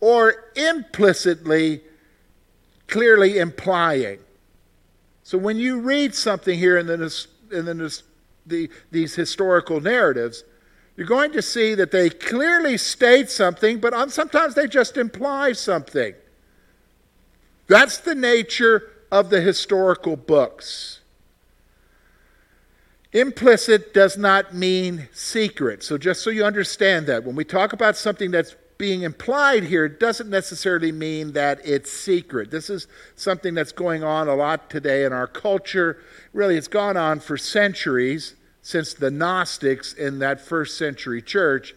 or 0.00 0.34
implicitly 0.56 1.82
clearly 2.86 3.38
implying. 3.38 4.18
So 5.22 5.38
when 5.38 5.56
you 5.56 5.80
read 5.80 6.14
something 6.14 6.58
here 6.58 6.78
in, 6.78 6.86
the, 6.86 7.26
in 7.50 7.64
the, 7.64 8.02
the, 8.46 8.70
these 8.90 9.14
historical 9.14 9.80
narratives, 9.80 10.44
you're 10.96 11.06
going 11.06 11.32
to 11.32 11.42
see 11.42 11.74
that 11.74 11.90
they 11.90 12.10
clearly 12.10 12.76
state 12.78 13.30
something, 13.30 13.80
but 13.80 14.10
sometimes 14.10 14.54
they 14.54 14.66
just 14.66 14.96
imply 14.96 15.52
something. 15.52 16.14
That's 17.66 17.98
the 17.98 18.14
nature 18.14 18.90
of 19.10 19.30
the 19.30 19.40
historical 19.40 20.16
books. 20.16 21.00
Implicit 23.12 23.94
does 23.94 24.16
not 24.18 24.54
mean 24.54 25.08
secret. 25.12 25.82
So, 25.84 25.96
just 25.96 26.22
so 26.22 26.30
you 26.30 26.44
understand 26.44 27.06
that, 27.06 27.24
when 27.24 27.36
we 27.36 27.44
talk 27.44 27.72
about 27.72 27.96
something 27.96 28.32
that's 28.32 28.56
being 28.76 29.02
implied 29.02 29.64
here 29.64 29.88
doesn't 29.88 30.28
necessarily 30.28 30.92
mean 30.92 31.32
that 31.32 31.60
it's 31.64 31.92
secret. 31.92 32.50
This 32.50 32.68
is 32.68 32.86
something 33.14 33.54
that's 33.54 33.72
going 33.72 34.02
on 34.02 34.28
a 34.28 34.34
lot 34.34 34.68
today 34.68 35.04
in 35.04 35.12
our 35.12 35.26
culture. 35.26 36.02
Really, 36.32 36.56
it's 36.56 36.68
gone 36.68 36.96
on 36.96 37.20
for 37.20 37.36
centuries 37.36 38.34
since 38.62 38.94
the 38.94 39.10
Gnostics 39.10 39.92
in 39.92 40.18
that 40.20 40.40
first 40.40 40.76
century 40.76 41.22
church. 41.22 41.74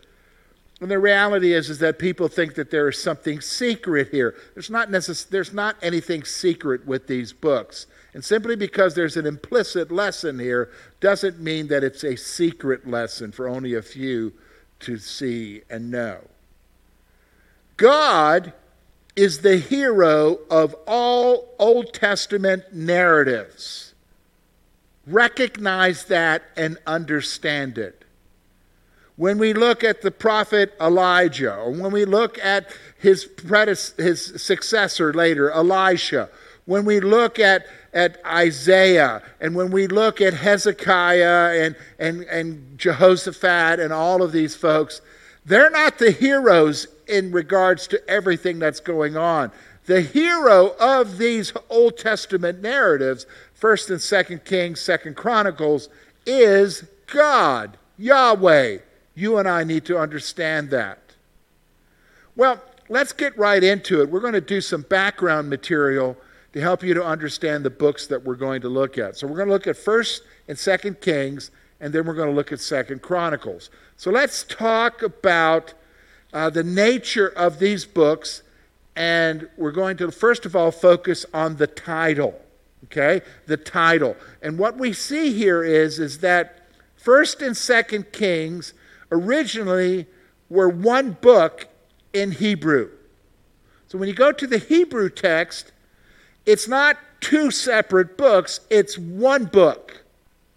And 0.80 0.92
the 0.92 1.00
reality 1.00 1.54
is, 1.54 1.70
is 1.70 1.80
that 1.80 1.98
people 1.98 2.28
think 2.28 2.56
that 2.56 2.70
there 2.70 2.88
is 2.88 3.02
something 3.02 3.42
secret 3.42 4.10
here. 4.10 4.36
There's 4.54 4.70
not, 4.70 4.90
necess- 4.90 5.28
there's 5.28 5.54
not 5.54 5.76
anything 5.82 6.24
secret 6.24 6.86
with 6.86 7.08
these 7.08 7.34
books. 7.34 7.88
And 8.14 8.24
simply 8.24 8.56
because 8.56 8.96
there's 8.96 9.18
an 9.18 9.26
implicit 9.26 9.92
lesson 9.92 10.40
here 10.40 10.70
doesn't 11.00 11.40
mean 11.40 11.68
that 11.68 11.84
it's 11.84 12.04
a 12.04 12.16
secret 12.16 12.88
lesson 12.88 13.32
for 13.32 13.48
only 13.48 13.74
a 13.74 13.82
few 13.82 14.34
to 14.82 14.98
see 14.98 15.62
and 15.70 15.92
know. 15.92 16.22
God 17.78 18.54
is 19.16 19.42
the 19.42 19.58
hero 19.58 20.40
of 20.50 20.76
all 20.88 21.56
Old 21.58 21.94
Testament 21.94 22.64
narratives. 22.74 23.94
Recognize 25.06 26.06
that 26.06 26.44
and 26.56 26.78
understand 26.86 27.78
it. 27.78 28.04
When 29.16 29.40
we 29.40 29.54
look 29.54 29.84
at 29.84 30.02
the 30.02 30.12
prophet 30.12 30.76
Elijah, 30.80 31.56
or 31.56 31.72
when 31.72 31.92
we 31.92 32.06
look 32.06 32.38
at 32.40 32.68
his, 33.00 33.26
predec- 33.26 33.98
his 33.98 34.42
successor 34.42 35.14
later, 35.14 35.50
Elisha, 35.50 36.30
when 36.66 36.86
we 36.86 37.00
look 37.00 37.40
at, 37.40 37.66
at 37.94 38.24
Isaiah, 38.26 39.24
and 39.40 39.56
when 39.56 39.72
we 39.72 39.88
look 39.88 40.22
at 40.22 40.36
Hezekiah 40.36 41.64
and, 41.64 41.76
and, 41.98 42.24
and 42.26 42.78
Jehoshaphat 42.78 43.80
and 43.80 43.92
all 43.92 44.22
of 44.22 44.32
these 44.32 44.56
folks, 44.56 45.02
they're 45.48 45.70
not 45.70 45.98
the 45.98 46.12
heroes 46.12 46.88
in 47.08 47.32
regards 47.32 47.88
to 47.88 48.10
everything 48.10 48.60
that's 48.60 48.82
going 48.82 49.16
on. 49.16 49.52
The 49.86 50.02
hero 50.02 50.76
of 50.80 51.18
these 51.18 51.54
Old 51.70 51.98
Testament 51.98 52.62
narratives, 52.62 53.26
1st 53.60 53.90
and 53.90 54.00
2nd 54.40 54.46
Kings, 54.46 54.82
2nd 54.82 55.16
Chronicles, 55.16 55.88
is 56.26 56.84
God, 57.08 57.78
Yahweh. 57.98 58.80
You 59.16 59.38
and 59.38 59.48
I 59.48 59.64
need 59.64 59.86
to 59.86 59.98
understand 59.98 60.70
that. 60.72 61.00
Well, 62.36 62.62
let's 62.90 63.14
get 63.14 63.38
right 63.38 63.64
into 63.64 64.02
it. 64.02 64.10
We're 64.10 64.20
going 64.20 64.34
to 64.34 64.42
do 64.42 64.60
some 64.60 64.82
background 64.82 65.50
material 65.50 66.18
to 66.54 66.60
help 66.62 66.84
you 66.84 66.94
to 66.94 67.04
understand 67.04 67.64
the 67.64 67.70
books 67.70 68.08
that 68.08 68.24
we're 68.24 68.36
going 68.36 68.62
to 68.62 68.70
look 68.70 68.98
at. 68.98 69.16
So 69.16 69.28
we're 69.28 69.38
going 69.38 69.48
to 69.48 69.54
look 69.54 69.68
at 69.68 69.78
1st 69.78 70.22
and 70.50 70.58
2nd 70.58 71.02
Kings, 71.02 71.52
and 71.80 71.94
then 71.94 72.06
we're 72.06 72.14
going 72.14 72.30
to 72.30 72.36
look 72.36 72.52
at 72.52 72.60
2nd 72.60 73.02
Chronicles. 73.02 73.70
So 73.96 74.12
let's 74.12 74.44
talk 74.44 75.02
about 75.02 75.74
uh, 76.34 76.50
the 76.50 76.64
nature 76.64 77.28
of 77.28 77.60
these 77.60 77.86
books, 77.86 78.44
and 78.96 79.48
we're 79.58 79.72
going 79.72 79.98
to 79.98 80.12
first 80.12 80.46
of 80.46 80.56
all 80.56 80.72
focus 80.72 81.26
on 81.34 81.58
the 81.58 81.68
title. 81.68 82.42
Okay, 82.86 83.22
the 83.48 83.58
title, 83.58 84.16
and 84.42 84.60
what 84.60 84.78
we 84.78 84.94
see 84.94 85.34
here 85.34 85.64
is 85.64 86.00
is 86.00 86.20
that 86.20 86.68
First 86.96 87.42
and 87.42 87.58
Second 87.58 88.12
Kings 88.12 88.74
originally 89.12 90.06
were 90.50 90.70
one 90.70 91.14
book 91.14 91.68
in 92.14 92.34
Hebrew. 92.34 92.92
So 93.88 93.98
when 93.98 94.08
you 94.08 94.14
go 94.14 94.32
to 94.32 94.46
the 94.46 94.60
Hebrew 94.60 95.10
text, 95.10 95.72
it's 96.46 96.68
not 96.68 96.98
two 97.20 97.50
separate 97.50 98.16
books; 98.16 98.60
it's 98.70 98.98
one 98.98 99.46
book. 99.46 100.04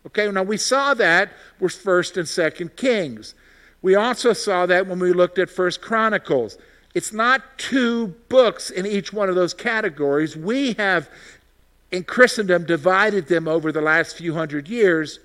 Okay, 0.07 0.31
now 0.31 0.43
we 0.43 0.57
saw 0.57 0.95
that 0.95 1.31
with 1.59 1.73
First 1.73 2.17
and 2.17 2.27
Second 2.27 2.77
Kings. 2.77 3.35
We 3.83 3.95
also 3.95 4.33
saw 4.33 4.67
that 4.67 4.87
when 4.87 4.99
we 4.99 5.13
looked 5.13 5.39
at 5.39 5.51
First 5.51 5.81
Chronicles. 5.81 6.59
It's 6.95 7.13
not 7.13 7.59
two 7.59 8.09
books 8.29 8.71
in 8.71 8.87
each 8.87 9.13
one 9.13 9.29
of 9.29 9.35
those 9.35 9.55
categories. 9.55 10.37
We 10.37 10.73
have, 10.75 11.09
in 11.91 12.05
Christendom, 12.05 12.65
divided 12.65 13.29
them 13.29 13.47
over 13.47 13.71
the 13.71 13.81
last 13.81 14.17
few 14.17 14.35
hundred 14.35 14.69
years. 14.69 15.21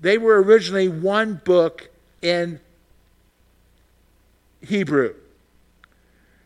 They 0.00 0.18
were 0.18 0.42
originally 0.42 0.88
one 0.88 1.40
book 1.44 1.90
in 2.22 2.60
Hebrew. 4.62 5.14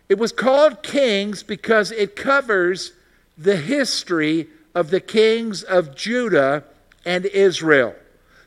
It 0.08 0.18
was 0.18 0.32
called 0.32 0.82
Kings 0.82 1.42
because 1.42 1.90
it 1.90 2.16
covers 2.16 2.92
the 3.36 3.56
history 3.56 4.48
of 4.74 4.90
the 4.90 5.00
kings 5.00 5.62
of 5.62 5.94
Judah 5.94 6.64
and 7.06 7.24
Israel. 7.24 7.94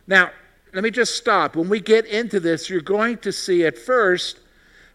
Now, 0.05 0.29
let 0.73 0.83
me 0.83 0.91
just 0.91 1.15
stop. 1.15 1.55
When 1.55 1.69
we 1.69 1.79
get 1.79 2.05
into 2.05 2.39
this, 2.39 2.69
you're 2.69 2.81
going 2.81 3.17
to 3.19 3.31
see 3.31 3.65
at 3.65 3.77
first 3.77 4.39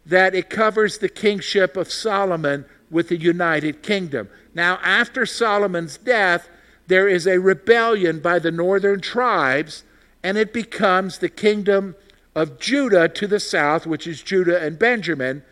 that 0.06 0.34
it 0.34 0.50
covers 0.50 0.98
the 0.98 1.08
kingship 1.08 1.76
of 1.76 1.90
Solomon 1.90 2.66
with 2.90 3.08
the 3.08 3.16
United 3.16 3.82
Kingdom. 3.82 4.28
Now, 4.54 4.78
after 4.84 5.26
Solomon's 5.26 5.96
death, 5.96 6.48
there 6.86 7.08
is 7.08 7.26
a 7.26 7.40
rebellion 7.40 8.20
by 8.20 8.38
the 8.38 8.52
northern 8.52 9.00
tribes, 9.00 9.82
and 10.22 10.36
it 10.36 10.52
becomes 10.52 11.18
the 11.18 11.30
kingdom 11.30 11.96
of 12.36 12.60
Judah 12.60 13.08
to 13.08 13.26
the 13.26 13.40
south, 13.40 13.86
which 13.86 14.06
is 14.06 14.22
Judah 14.22 14.62
and 14.62 14.78
Benjamin, 14.78 15.42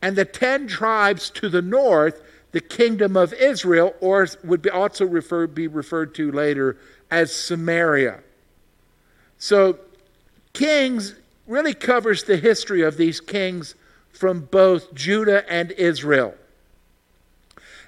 and 0.00 0.16
the 0.16 0.24
ten 0.24 0.66
tribes 0.66 1.28
to 1.30 1.48
the 1.48 1.62
north, 1.62 2.22
the 2.52 2.60
kingdom 2.60 3.16
of 3.16 3.34
Israel, 3.34 3.94
or 4.00 4.26
would 4.42 4.62
be 4.62 4.70
also 4.70 5.06
be 5.46 5.68
referred 5.68 6.14
to 6.14 6.32
later 6.32 6.78
as 7.10 7.34
Samaria. 7.34 8.20
So, 9.38 9.78
Kings 10.52 11.14
really 11.46 11.74
covers 11.74 12.24
the 12.24 12.36
history 12.36 12.82
of 12.82 12.96
these 12.96 13.20
kings 13.20 13.74
from 14.10 14.40
both 14.40 14.92
Judah 14.94 15.50
and 15.50 15.70
Israel. 15.72 16.34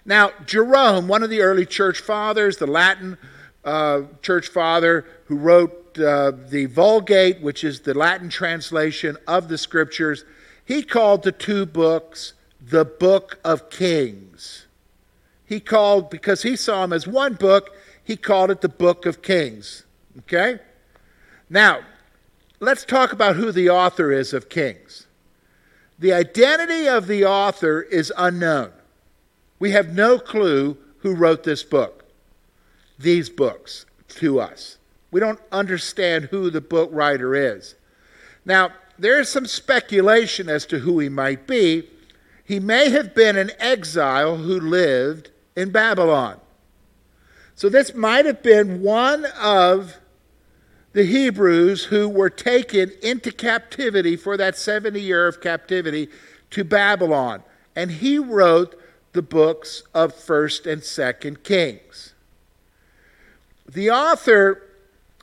Now, 0.05 0.31
Jerome, 0.47 1.09
one 1.09 1.23
of 1.23 1.31
the 1.31 1.43
early 1.43 1.67
church 1.67 2.01
fathers, 2.01 2.57
the 2.57 2.67
Latin 2.67 3.19
uh, 3.65 4.03
church 4.23 4.49
father 4.49 5.05
who 5.27 5.37
wrote 5.37 5.99
uh, 5.99 6.33
the 6.49 6.67
Vulgate, 6.67 7.41
which 7.41 7.65
is 7.65 7.81
the 7.81 7.95
Latin 7.95 8.31
translation 8.31 9.17
of 9.27 9.49
the 9.49 9.59
scriptures, 9.59 10.25
he 10.65 10.83
called 10.83 11.23
the 11.23 11.33
two 11.33 11.67
books 11.67 12.33
the 12.61 12.85
Book 12.85 13.39
of 13.45 13.71
Kings. 13.71 14.67
He 15.45 15.59
called, 15.59 16.11
because 16.11 16.43
he 16.43 16.55
saw 16.55 16.83
them 16.83 16.93
as 16.93 17.07
one 17.07 17.35
book, 17.35 17.75
he 18.11 18.17
called 18.17 18.51
it 18.51 18.61
the 18.61 18.69
Book 18.69 19.07
of 19.07 19.23
Kings. 19.23 19.85
Okay? 20.19 20.59
Now, 21.49 21.83
let's 22.59 22.85
talk 22.85 23.13
about 23.13 23.37
who 23.37 23.53
the 23.53 23.71
author 23.71 24.11
is 24.11 24.33
of 24.33 24.49
Kings. 24.49 25.07
The 25.97 26.13
identity 26.13 26.89
of 26.89 27.07
the 27.07 27.25
author 27.25 27.83
is 27.83 28.13
unknown. 28.19 28.73
We 29.61 29.71
have 29.71 29.95
no 29.95 30.19
clue 30.19 30.77
who 30.99 31.15
wrote 31.15 31.45
this 31.45 31.63
book. 31.63 32.05
these 32.99 33.31
books 33.31 33.87
to 34.09 34.41
us. 34.41 34.79
We 35.13 35.21
don't 35.21 35.41
understand 35.51 36.25
who 36.27 36.51
the 36.51 36.61
book 36.61 36.91
writer 36.93 37.37
is. 37.37 37.77
Now, 38.45 38.73
there 38.99 39.21
is 39.21 39.29
some 39.29 39.47
speculation 39.47 40.49
as 40.49 40.67
to 40.67 40.81
who 40.81 40.99
he 40.99 41.09
might 41.09 41.47
be. 41.47 41.89
He 42.45 42.59
may 42.61 42.91
have 42.91 43.15
been 43.15 43.37
an 43.37 43.53
exile 43.59 44.37
who 44.37 44.61
lived 44.61 45.31
in 45.57 45.71
Babylon. 45.71 46.41
So, 47.61 47.69
this 47.69 47.95
might 47.95 48.25
have 48.25 48.43
been 48.43 48.81
one 48.81 49.27
of 49.39 49.99
the 50.95 51.05
Hebrews 51.05 51.85
who 51.85 52.09
were 52.09 52.31
taken 52.31 52.91
into 53.03 53.31
captivity 53.31 54.17
for 54.17 54.39
that 54.39 54.57
70 54.57 54.99
year 54.99 55.27
of 55.27 55.43
captivity 55.43 56.09
to 56.53 56.65
Babylon. 56.65 57.43
And 57.77 57.91
he 57.91 58.19
wrote 58.19 58.81
the 59.13 59.21
books 59.21 59.83
of 59.93 60.15
1st 60.15 60.73
and 60.73 60.81
2nd 60.81 61.43
Kings. 61.43 62.15
The 63.69 63.91
author 63.91 64.63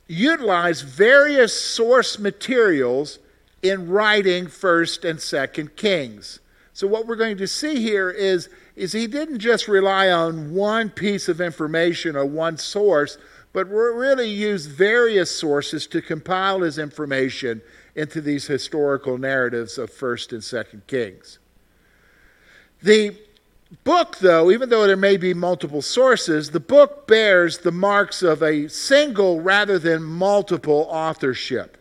utilized 0.06 0.84
various 0.84 1.60
source 1.60 2.20
materials 2.20 3.18
in 3.64 3.88
writing 3.88 4.46
1st 4.46 5.10
and 5.10 5.18
2nd 5.18 5.74
Kings. 5.74 6.38
So 6.72 6.86
what 6.86 7.08
we're 7.08 7.16
going 7.16 7.38
to 7.38 7.48
see 7.48 7.82
here 7.82 8.08
is 8.08 8.48
is 8.78 8.92
he 8.92 9.06
didn't 9.06 9.40
just 9.40 9.68
rely 9.68 10.10
on 10.10 10.54
one 10.54 10.88
piece 10.88 11.28
of 11.28 11.40
information 11.40 12.16
or 12.16 12.24
one 12.24 12.56
source, 12.56 13.18
but 13.52 13.64
really 13.66 14.28
used 14.28 14.70
various 14.70 15.30
sources 15.34 15.86
to 15.88 16.00
compile 16.00 16.60
his 16.60 16.78
information 16.78 17.60
into 17.94 18.20
these 18.20 18.46
historical 18.46 19.18
narratives 19.18 19.78
of 19.78 19.90
1st 19.90 20.32
and 20.32 20.40
2nd 20.40 20.86
Kings. 20.86 21.38
The 22.82 23.16
book, 23.82 24.18
though, 24.18 24.50
even 24.52 24.68
though 24.68 24.86
there 24.86 24.96
may 24.96 25.16
be 25.16 25.34
multiple 25.34 25.82
sources, 25.82 26.50
the 26.52 26.60
book 26.60 27.08
bears 27.08 27.58
the 27.58 27.72
marks 27.72 28.22
of 28.22 28.42
a 28.42 28.68
single 28.68 29.40
rather 29.40 29.78
than 29.78 30.02
multiple 30.02 30.86
authorship. 30.88 31.76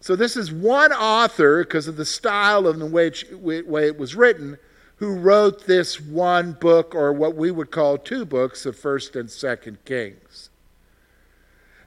So 0.00 0.14
this 0.14 0.36
is 0.36 0.52
one 0.52 0.92
author, 0.92 1.64
because 1.64 1.88
of 1.88 1.96
the 1.96 2.04
style 2.04 2.68
of 2.68 2.78
the 2.78 2.86
way 2.86 3.86
it 3.88 3.98
was 3.98 4.14
written, 4.14 4.56
who 4.98 5.14
wrote 5.14 5.66
this 5.66 6.00
one 6.00 6.52
book, 6.52 6.94
or 6.94 7.12
what 7.12 7.36
we 7.36 7.50
would 7.50 7.70
call 7.70 7.98
two 7.98 8.24
books 8.24 8.66
of 8.66 8.76
1st 8.76 9.20
and 9.20 9.28
2nd 9.28 9.76
Kings. 9.84 10.50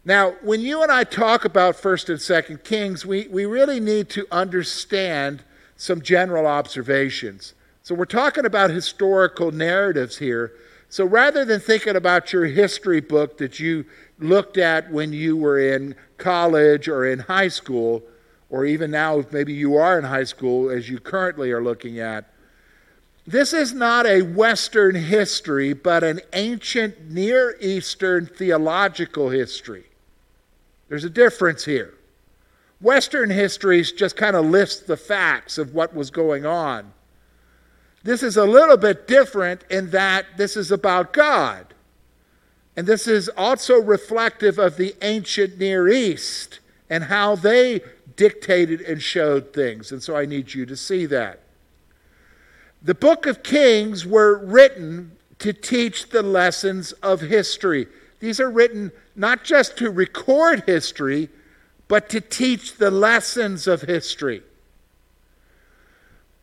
Now, 0.06 0.32
when 0.42 0.62
you 0.62 0.82
and 0.82 0.92
I 0.92 1.04
talk 1.04 1.44
about 1.44 1.76
1st 1.76 2.10
and 2.10 2.20
2nd 2.20 2.64
Kings, 2.64 3.06
we, 3.06 3.28
we 3.28 3.46
really 3.46 3.80
need 3.80 4.10
to 4.12 4.26
understand 4.32 5.44
some 5.76 6.02
general 6.02 6.48
observations. 6.48 7.54
So 7.84 7.96
we're 7.96 8.06
talking 8.06 8.46
about 8.46 8.70
historical 8.70 9.52
narratives 9.52 10.18
here. 10.18 10.54
So 10.88 11.06
rather 11.06 11.44
than 11.44 11.60
thinking 11.60 11.96
about 11.96 12.32
your 12.32 12.46
history 12.46 13.02
book 13.02 13.38
that 13.40 13.60
you 13.60 13.86
looked 14.20 14.58
at 14.58 14.92
when 14.92 15.12
you 15.12 15.36
were 15.36 15.60
in 15.60 15.96
college 16.18 16.88
or 16.88 17.06
in 17.06 17.20
high 17.20 17.48
school, 17.50 18.04
or 18.50 18.66
even 18.66 18.92
now, 18.92 19.20
if 19.20 19.32
maybe 19.32 19.54
you 19.54 19.76
are 19.76 19.98
in 19.98 20.06
high 20.06 20.24
school 20.24 20.70
as 20.70 20.90
you 20.90 21.00
currently 21.00 21.52
are 21.52 21.64
looking 21.64 22.00
at, 22.00 22.31
this 23.28 23.54
is 23.54 23.74
not 23.74 24.06
a 24.06 24.24
Western 24.24 24.96
history, 24.96 25.74
but 25.74 26.04
an 26.04 26.22
ancient 26.34 27.12
Near 27.12 27.56
Eastern 27.62 28.26
theological 28.26 29.30
history. 29.30 29.86
There's 30.90 31.04
a 31.04 31.10
difference 31.10 31.66
here. 31.66 31.94
Western 32.82 33.30
histories 33.30 33.92
just 33.92 34.18
kind 34.18 34.36
of 34.36 34.46
lists 34.46 34.82
the 34.82 34.98
facts 34.98 35.58
of 35.58 35.74
what 35.74 35.96
was 35.96 36.10
going 36.10 36.46
on. 36.46 36.94
This 38.04 38.24
is 38.24 38.38
a 38.38 38.46
little 38.46 38.78
bit 38.78 39.08
different 39.08 39.64
in 39.70 39.92
that 39.92 40.26
this 40.38 40.58
is 40.58 40.72
about 40.72 41.14
God. 41.14 41.74
And 42.76 42.88
this 42.88 43.08
is 43.08 43.30
also 43.38 43.80
reflective 43.80 44.58
of 44.58 44.78
the 44.78 44.96
ancient 45.04 45.60
Near 45.60 45.88
East 45.88 46.60
and 46.90 47.04
how 47.04 47.36
they 47.36 47.82
dictated 48.16 48.82
and 48.82 49.02
showed 49.02 49.54
things. 49.54 49.92
And 49.92 50.02
so 50.02 50.16
I 50.16 50.26
need 50.26 50.54
you 50.54 50.66
to 50.66 50.76
see 50.76 51.06
that. 51.08 51.42
The 52.82 52.96
book 52.96 53.26
of 53.26 53.44
Kings 53.44 54.06
were 54.06 54.38
written 54.38 55.12
to 55.40 55.54
teach 55.54 56.10
the 56.10 56.24
lessons 56.24 56.92
of 56.94 57.22
history. 57.22 57.88
These 58.20 58.40
are 58.40 58.50
written 58.50 58.92
not 59.16 59.44
just 59.44 59.78
to 59.78 59.90
record 59.90 60.64
history, 60.66 61.30
but 61.88 62.10
to 62.10 62.22
teach 62.22 62.78
the 62.78 62.92
lessons 62.92 63.68
of 63.68 63.82
history. 63.82 64.42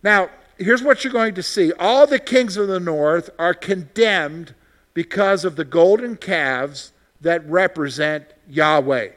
Now, 0.03 0.31
here's 0.59 0.83
what 0.83 1.03
you're 1.03 1.12
going 1.12 1.35
to 1.35 1.42
see 1.42 1.72
all 1.72 2.07
the 2.07 2.18
kings 2.18 2.57
of 2.57 2.68
the 2.68 2.81
north 2.81 3.31
are 3.38 3.55
condemned 3.55 4.55
because 4.94 5.44
of 5.44 5.57
the 5.57 5.64
golden 5.64 6.16
calves 6.16 6.92
that 7.20 7.48
represent 7.48 8.27
Yahweh. 8.48 9.11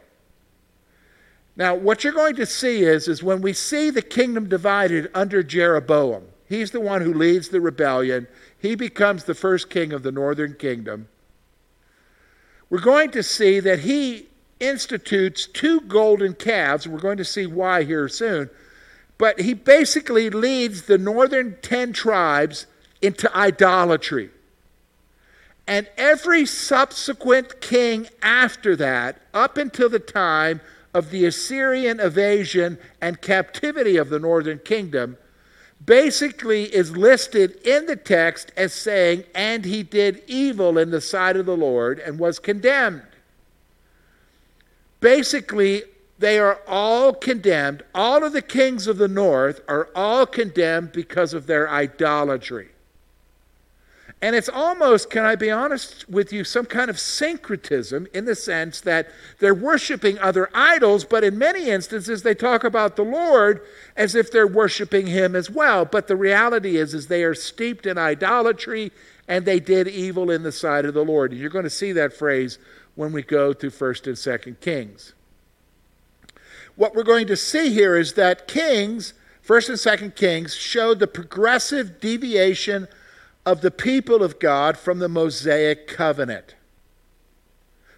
Now, 1.55 1.75
what 1.75 2.03
you're 2.03 2.13
going 2.13 2.35
to 2.35 2.45
see 2.45 2.83
is, 2.83 3.07
is 3.07 3.21
when 3.21 3.41
we 3.41 3.53
see 3.53 3.89
the 3.89 4.01
kingdom 4.01 4.47
divided 4.47 5.11
under 5.13 5.43
Jeroboam, 5.43 6.23
he's 6.51 6.71
the 6.71 6.81
one 6.81 7.01
who 7.01 7.13
leads 7.13 7.49
the 7.49 7.61
rebellion, 7.61 8.27
he 8.57 8.75
becomes 8.75 9.23
the 9.23 9.33
first 9.33 9.69
king 9.69 9.93
of 9.93 10.03
the 10.03 10.11
northern 10.11 10.53
kingdom. 10.53 11.07
We're 12.69 12.79
going 12.79 13.11
to 13.11 13.23
see 13.23 13.59
that 13.59 13.79
he 13.79 14.27
institutes 14.59 15.47
two 15.47 15.81
golden 15.81 16.33
calves. 16.35 16.87
We're 16.87 16.99
going 16.99 17.17
to 17.17 17.25
see 17.25 17.45
why 17.45 17.83
here 17.83 18.07
soon. 18.07 18.49
But 19.17 19.41
he 19.41 19.53
basically 19.53 20.29
leads 20.29 20.83
the 20.83 20.97
northern 20.97 21.57
10 21.61 21.93
tribes 21.93 22.67
into 23.01 23.35
idolatry. 23.35 24.29
And 25.67 25.87
every 25.97 26.45
subsequent 26.45 27.61
king 27.61 28.07
after 28.21 28.75
that, 28.75 29.21
up 29.33 29.57
until 29.57 29.89
the 29.89 29.99
time 29.99 30.61
of 30.93 31.11
the 31.11 31.25
Assyrian 31.25 31.99
invasion 31.99 32.77
and 32.99 33.21
captivity 33.21 33.97
of 33.97 34.09
the 34.09 34.19
northern 34.19 34.59
kingdom, 34.59 35.17
basically 35.85 36.63
is 36.65 36.95
listed 36.95 37.55
in 37.65 37.85
the 37.85 37.95
text 37.95 38.51
as 38.55 38.73
saying, 38.73 39.23
and 39.33 39.65
he 39.65 39.83
did 39.83 40.23
evil 40.27 40.77
in 40.77 40.91
the 40.91 41.01
sight 41.01 41.35
of 41.35 41.45
the 41.45 41.57
Lord 41.57 41.99
and 41.99 42.19
was 42.19 42.39
condemned. 42.39 43.03
Basically, 44.99 45.83
they 46.19 46.37
are 46.37 46.59
all 46.67 47.13
condemned. 47.13 47.83
All 47.95 48.23
of 48.23 48.33
the 48.33 48.43
kings 48.43 48.85
of 48.85 48.97
the 48.97 49.07
north 49.07 49.61
are 49.67 49.89
all 49.95 50.27
condemned 50.27 50.91
because 50.91 51.33
of 51.33 51.47
their 51.47 51.67
idolatry. 51.67 52.69
And 54.21 54.35
it's 54.35 54.49
almost, 54.49 55.09
can 55.09 55.25
I 55.25 55.35
be 55.35 55.49
honest 55.49 56.07
with 56.07 56.31
you, 56.31 56.43
some 56.43 56.65
kind 56.65 56.89
of 56.91 56.99
syncretism 56.99 58.07
in 58.13 58.25
the 58.25 58.35
sense 58.35 58.79
that 58.81 59.09
they're 59.39 59.55
worshiping 59.55 60.19
other 60.19 60.49
idols, 60.53 61.05
but 61.05 61.23
in 61.23 61.39
many 61.39 61.69
instances 61.69 62.21
they 62.21 62.35
talk 62.35 62.63
about 62.63 62.95
the 62.95 63.03
Lord 63.03 63.61
as 63.97 64.13
if 64.13 64.31
they're 64.31 64.45
worshiping 64.45 65.07
him 65.07 65.35
as 65.35 65.49
well. 65.49 65.85
But 65.85 66.07
the 66.07 66.15
reality 66.15 66.77
is, 66.77 66.93
is 66.93 67.07
they 67.07 67.23
are 67.23 67.33
steeped 67.33 67.87
in 67.87 67.97
idolatry 67.97 68.91
and 69.27 69.45
they 69.45 69.59
did 69.59 69.87
evil 69.87 70.29
in 70.29 70.43
the 70.43 70.51
sight 70.51 70.85
of 70.85 70.93
the 70.93 71.05
Lord. 71.05 71.31
And 71.31 71.39
you're 71.39 71.49
going 71.49 71.63
to 71.63 71.69
see 71.69 71.91
that 71.93 72.13
phrase 72.13 72.59
when 72.93 73.11
we 73.11 73.23
go 73.23 73.53
to 73.53 73.71
1st 73.71 74.07
and 74.07 74.15
2nd 74.55 74.59
Kings 74.59 75.13
what 76.75 76.95
we're 76.95 77.03
going 77.03 77.27
to 77.27 77.37
see 77.37 77.71
here 77.71 77.95
is 77.95 78.13
that 78.13 78.47
Kings, 78.47 79.13
1st 79.45 79.69
and 79.69 80.11
2nd 80.11 80.15
Kings, 80.15 80.55
showed 80.55 80.99
the 80.99 81.07
progressive 81.07 81.99
deviation 81.99 82.87
of 83.45 83.61
the 83.61 83.71
people 83.71 84.23
of 84.23 84.39
God 84.39 84.77
from 84.77 84.99
the 84.99 85.09
Mosaic 85.09 85.87
covenant. 85.87 86.55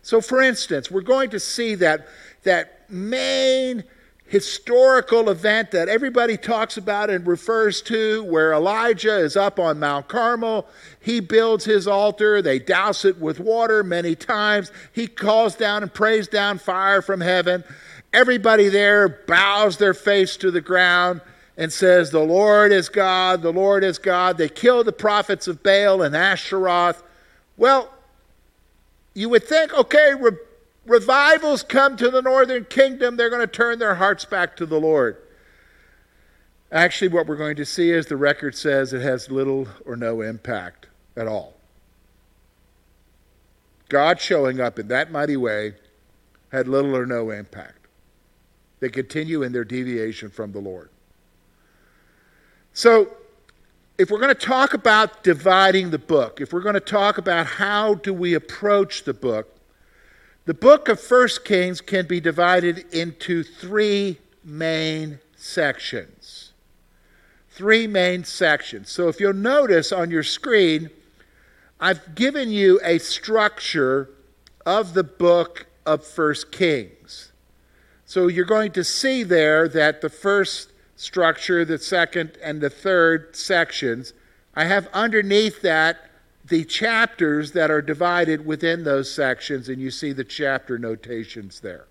So, 0.01 0.21
for 0.21 0.41
instance, 0.41 0.91
we're 0.91 1.01
going 1.01 1.29
to 1.31 1.39
see 1.39 1.75
that, 1.75 2.07
that 2.43 2.89
main 2.89 3.83
historical 4.25 5.29
event 5.29 5.71
that 5.71 5.87
everybody 5.87 6.37
talks 6.37 6.77
about 6.77 7.09
and 7.09 7.25
refers 7.27 7.81
to, 7.83 8.23
where 8.23 8.53
Elijah 8.53 9.17
is 9.17 9.37
up 9.37 9.59
on 9.59 9.79
Mount 9.79 10.07
Carmel. 10.07 10.67
He 10.99 11.19
builds 11.19 11.65
his 11.65 11.87
altar, 11.87 12.41
they 12.41 12.59
douse 12.59 13.05
it 13.05 13.19
with 13.19 13.39
water 13.39 13.83
many 13.83 14.15
times. 14.15 14.71
He 14.91 15.07
calls 15.07 15.55
down 15.55 15.83
and 15.83 15.93
prays 15.93 16.27
down 16.27 16.57
fire 16.57 17.01
from 17.01 17.21
heaven. 17.21 17.63
Everybody 18.11 18.69
there 18.69 19.07
bows 19.07 19.77
their 19.77 19.93
face 19.93 20.37
to 20.37 20.51
the 20.51 20.61
ground 20.61 21.21
and 21.57 21.71
says, 21.71 22.11
The 22.11 22.19
Lord 22.19 22.71
is 22.71 22.89
God, 22.89 23.41
the 23.41 23.53
Lord 23.53 23.83
is 23.83 23.97
God. 23.97 24.37
They 24.37 24.49
kill 24.49 24.83
the 24.83 24.91
prophets 24.91 25.47
of 25.47 25.63
Baal 25.63 26.01
and 26.01 26.15
Asheroth. 26.15 27.03
Well, 27.57 27.93
you 29.13 29.29
would 29.29 29.43
think, 29.43 29.73
okay, 29.73 30.13
re- 30.19 30.37
revivals 30.85 31.63
come 31.63 31.97
to 31.97 32.09
the 32.09 32.21
northern 32.21 32.65
kingdom, 32.65 33.15
they're 33.15 33.29
going 33.29 33.41
to 33.41 33.47
turn 33.47 33.79
their 33.79 33.95
hearts 33.95 34.25
back 34.25 34.55
to 34.57 34.65
the 34.65 34.79
Lord. 34.79 35.17
Actually, 36.71 37.09
what 37.09 37.27
we're 37.27 37.35
going 37.35 37.55
to 37.57 37.65
see 37.65 37.91
is 37.91 38.07
the 38.07 38.17
record 38.17 38.55
says 38.55 38.93
it 38.93 39.01
has 39.01 39.29
little 39.29 39.67
or 39.85 39.95
no 39.95 40.21
impact 40.21 40.87
at 41.15 41.27
all. 41.27 41.53
God 43.89 44.19
showing 44.19 44.59
up 44.59 44.79
in 44.79 44.87
that 44.87 45.11
mighty 45.11 45.37
way 45.37 45.75
had 46.51 46.67
little 46.67 46.95
or 46.95 47.05
no 47.05 47.29
impact. 47.29 47.77
They 48.79 48.89
continue 48.89 49.43
in 49.43 49.51
their 49.51 49.63
deviation 49.63 50.29
from 50.29 50.51
the 50.51 50.59
Lord. 50.59 50.89
So, 52.73 53.15
if 53.99 54.09
we're 54.09 54.19
going 54.19 54.33
to 54.33 54.45
talk 54.45 54.73
about 54.73 55.23
dividing 55.23 55.91
the 55.91 55.99
book, 55.99 56.41
if 56.41 56.51
we're 56.51 56.61
going 56.61 56.73
to 56.73 56.79
talk 56.79 57.19
about 57.19 57.45
how 57.45 57.93
do 57.93 58.11
we 58.11 58.33
approach 58.33 59.03
the 59.03 59.13
book, 59.13 59.55
the 60.45 60.55
book 60.55 60.89
of 60.89 60.99
First 60.99 61.45
Kings 61.45 61.79
can 61.79 62.07
be 62.07 62.19
divided 62.19 62.91
into 62.91 63.43
three 63.43 64.17
main 64.43 65.19
sections. 65.35 66.51
Three 67.51 67.85
main 67.85 68.23
sections. 68.23 68.89
So 68.89 69.07
if 69.07 69.19
you'll 69.19 69.33
notice 69.33 69.91
on 69.91 70.09
your 70.09 70.23
screen, 70.23 70.89
I've 71.79 72.15
given 72.15 72.49
you 72.49 72.79
a 72.83 72.97
structure 72.97 74.09
of 74.65 74.95
the 74.95 75.03
book 75.03 75.67
of 75.85 76.03
First 76.03 76.51
Kings. 76.51 77.31
So 78.05 78.27
you're 78.27 78.45
going 78.45 78.71
to 78.71 78.83
see 78.83 79.21
there 79.21 79.67
that 79.69 80.01
the 80.01 80.09
first 80.09 80.72
structure, 81.03 81.65
the 81.65 81.77
second, 81.77 82.37
and 82.41 82.61
the 82.61 82.69
third 82.69 83.35
sections, 83.35 84.13
I 84.55 84.65
have 84.65 84.87
underneath 84.93 85.61
that 85.61 86.09
the 86.45 86.63
chapters 86.63 87.51
that 87.51 87.69
are 87.69 87.81
divided 87.81 88.45
within 88.45 88.83
those 88.83 89.11
sections, 89.11 89.69
and 89.69 89.81
you 89.81 89.91
see 89.91 90.11
the 90.11 90.23
chapter 90.23 90.77
notations 90.77 91.59
there. 91.59 91.87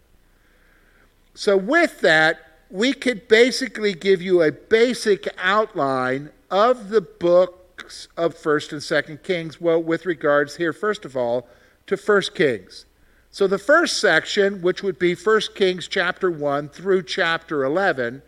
So, 1.35 1.57
with 1.57 2.01
that, 2.01 2.39
we 2.71 2.93
could 2.93 3.29
basically 3.29 3.95
give 3.95 4.21
you 4.21 4.43
a 4.43 4.53
basic 4.53 5.29
outline 5.39 6.31
of 6.51 6.91
the 6.91 7.01
books 7.01 8.09
of 8.17 8.35
1st 8.35 8.73
and 8.73 8.81
2nd 8.81 9.23
Kings, 9.23 9.61
well, 9.61 9.83
with 9.83 10.07
regards 10.07 10.57
here, 10.57 10.73
first 10.73 11.05
of 11.05 11.17
all, 11.17 11.49
to 11.87 11.97
1st 11.97 12.35
Kings. 12.35 12.87
So, 13.31 13.47
the 13.47 13.59
first 13.59 13.99
section, 13.99 14.61
which 14.61 14.83
would 14.83 14.99
be 14.99 15.17
1st 15.17 15.55
Kings 15.55 15.89
chapter 15.89 16.31
1 16.31 16.69
through 16.69 17.05
chapter 17.05 17.65
11, 17.65 18.23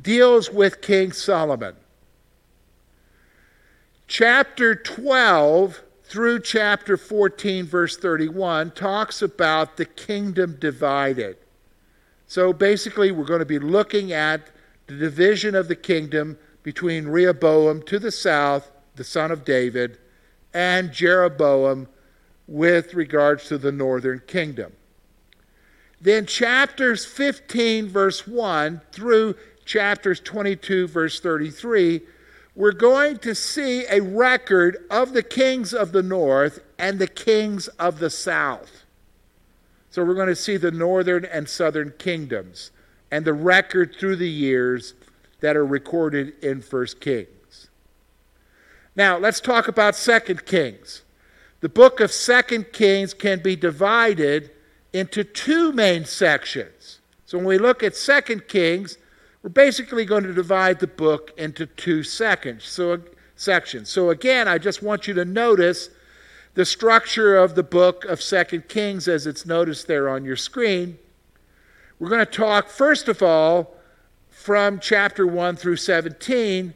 deals 0.00 0.50
with 0.50 0.80
King 0.80 1.12
Solomon. 1.12 1.76
Chapter 4.06 4.74
12 4.74 5.82
through 6.04 6.40
chapter 6.40 6.96
14, 6.96 7.66
verse 7.66 7.96
31, 7.96 8.72
talks 8.72 9.22
about 9.22 9.76
the 9.76 9.84
kingdom 9.84 10.56
divided. 10.58 11.36
So 12.26 12.52
basically, 12.52 13.12
we're 13.12 13.24
going 13.24 13.38
to 13.38 13.46
be 13.46 13.60
looking 13.60 14.12
at 14.12 14.48
the 14.88 14.96
division 14.96 15.54
of 15.54 15.68
the 15.68 15.76
kingdom 15.76 16.36
between 16.64 17.06
Rehoboam 17.06 17.82
to 17.82 18.00
the 18.00 18.10
south, 18.10 18.72
the 18.96 19.04
son 19.04 19.30
of 19.30 19.44
David, 19.44 19.98
and 20.52 20.92
Jeroboam 20.92 21.88
with 22.48 22.94
regards 22.94 23.46
to 23.46 23.58
the 23.58 23.70
northern 23.70 24.20
kingdom. 24.26 24.72
Then 26.00 26.26
chapters 26.26 27.04
15, 27.04 27.88
verse 27.88 28.26
1 28.26 28.80
through 28.90 29.36
chapters 29.70 30.18
22, 30.18 30.88
verse 30.88 31.20
33 31.20 32.00
we're 32.56 32.72
going 32.72 33.16
to 33.16 33.32
see 33.32 33.86
a 33.86 34.00
record 34.00 34.84
of 34.90 35.12
the 35.12 35.22
kings 35.22 35.72
of 35.72 35.92
the 35.92 36.02
north 36.02 36.58
and 36.80 36.98
the 36.98 37.06
kings 37.06 37.68
of 37.68 38.00
the 38.00 38.10
south. 38.10 38.84
So 39.88 40.04
we're 40.04 40.14
going 40.14 40.26
to 40.26 40.34
see 40.34 40.56
the 40.56 40.72
northern 40.72 41.24
and 41.24 41.48
southern 41.48 41.94
kingdoms 41.96 42.72
and 43.12 43.24
the 43.24 43.32
record 43.32 43.94
through 43.94 44.16
the 44.16 44.28
years 44.28 44.94
that 45.38 45.56
are 45.56 45.64
recorded 45.64 46.32
in 46.42 46.60
First 46.60 47.00
Kings. 47.00 47.68
Now, 48.96 49.16
let's 49.16 49.40
talk 49.40 49.68
about 49.68 49.94
Second 49.94 50.44
Kings. 50.44 51.02
The 51.60 51.68
book 51.68 52.00
of 52.00 52.10
Second 52.10 52.72
Kings 52.72 53.14
can 53.14 53.40
be 53.40 53.54
divided 53.54 54.50
into 54.92 55.22
two 55.22 55.72
main 55.72 56.04
sections. 56.04 56.98
So 57.24 57.38
when 57.38 57.46
we 57.46 57.58
look 57.58 57.84
at 57.84 57.94
Second 57.94 58.48
Kings, 58.48 58.98
we're 59.42 59.50
basically 59.50 60.04
going 60.04 60.24
to 60.24 60.34
divide 60.34 60.80
the 60.80 60.86
book 60.86 61.32
into 61.36 61.66
two 61.66 62.02
seconds, 62.02 62.64
so, 62.64 63.00
sections. 63.36 63.88
So 63.88 64.10
again, 64.10 64.46
I 64.48 64.58
just 64.58 64.82
want 64.82 65.08
you 65.08 65.14
to 65.14 65.24
notice 65.24 65.88
the 66.54 66.64
structure 66.64 67.36
of 67.36 67.54
the 67.54 67.62
book 67.62 68.04
of 68.04 68.20
Second 68.20 68.68
Kings 68.68 69.08
as 69.08 69.26
it's 69.26 69.46
noticed 69.46 69.86
there 69.86 70.08
on 70.08 70.24
your 70.24 70.36
screen. 70.36 70.98
We're 71.98 72.10
going 72.10 72.24
to 72.24 72.30
talk, 72.30 72.68
first 72.68 73.08
of 73.08 73.22
all, 73.22 73.76
from 74.28 74.78
chapter 74.78 75.26
1 75.26 75.56
through 75.56 75.76
17. 75.76 76.74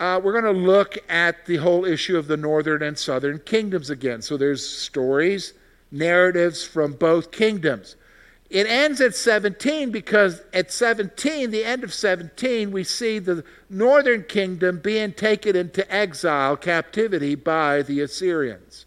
Uh, 0.00 0.20
we're 0.22 0.40
going 0.40 0.54
to 0.54 0.60
look 0.60 0.98
at 1.08 1.46
the 1.46 1.56
whole 1.56 1.84
issue 1.84 2.16
of 2.16 2.28
the 2.28 2.36
northern 2.36 2.82
and 2.82 2.98
southern 2.98 3.38
kingdoms 3.40 3.90
again. 3.90 4.20
So 4.22 4.36
there's 4.36 4.66
stories, 4.66 5.54
narratives 5.90 6.64
from 6.64 6.92
both 6.92 7.30
kingdoms. 7.30 7.96
It 8.50 8.66
ends 8.66 9.00
at 9.00 9.14
17 9.14 9.90
because 9.90 10.40
at 10.54 10.72
17, 10.72 11.50
the 11.50 11.64
end 11.64 11.84
of 11.84 11.92
17, 11.92 12.70
we 12.70 12.82
see 12.82 13.18
the 13.18 13.44
northern 13.68 14.24
kingdom 14.24 14.78
being 14.78 15.12
taken 15.12 15.54
into 15.54 15.90
exile, 15.94 16.56
captivity 16.56 17.34
by 17.34 17.82
the 17.82 18.00
Assyrians. 18.00 18.86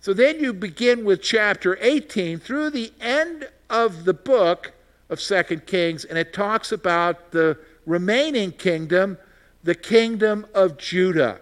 So 0.00 0.12
then 0.12 0.40
you 0.40 0.52
begin 0.52 1.04
with 1.04 1.22
chapter 1.22 1.78
18 1.80 2.38
through 2.38 2.70
the 2.70 2.92
end 3.00 3.48
of 3.70 4.04
the 4.04 4.14
book 4.14 4.72
of 5.08 5.20
Second 5.20 5.66
Kings, 5.66 6.04
and 6.04 6.18
it 6.18 6.34
talks 6.34 6.70
about 6.70 7.30
the 7.30 7.58
remaining 7.86 8.52
kingdom, 8.52 9.16
the 9.64 9.74
kingdom 9.74 10.46
of 10.54 10.76
Judah. 10.76 11.40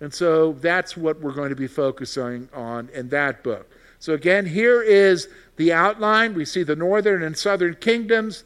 And 0.00 0.12
so 0.12 0.52
that's 0.54 0.96
what 0.96 1.20
we're 1.20 1.32
going 1.32 1.50
to 1.50 1.56
be 1.56 1.66
focusing 1.66 2.48
on 2.54 2.88
in 2.94 3.10
that 3.10 3.42
book. 3.42 3.70
So 3.98 4.12
again, 4.12 4.46
here 4.46 4.82
is 4.82 5.28
the 5.56 5.72
outline. 5.72 6.34
We 6.34 6.44
see 6.44 6.62
the 6.62 6.76
northern 6.76 7.22
and 7.22 7.36
southern 7.36 7.76
kingdoms 7.76 8.44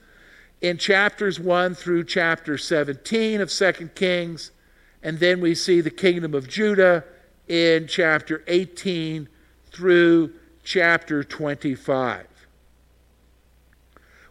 in 0.61 0.79
chapters 0.79 1.41
1 1.41 1.75
through 1.75 2.05
chapter 2.05 2.59
17 2.59 3.41
of 3.41 3.51
2 3.51 3.73
Kings. 3.95 4.53
And 5.03 5.19
then 5.19 5.41
we 5.41 5.55
see 5.55 5.81
the 5.81 5.91
kingdom 5.91 6.35
of 6.35 6.49
Judah 6.49 7.05
in 7.49 7.87
chapter 7.87 8.45
18 8.47 9.29
through 9.73 10.33
chapter 10.63 11.25
25. 11.25 12.27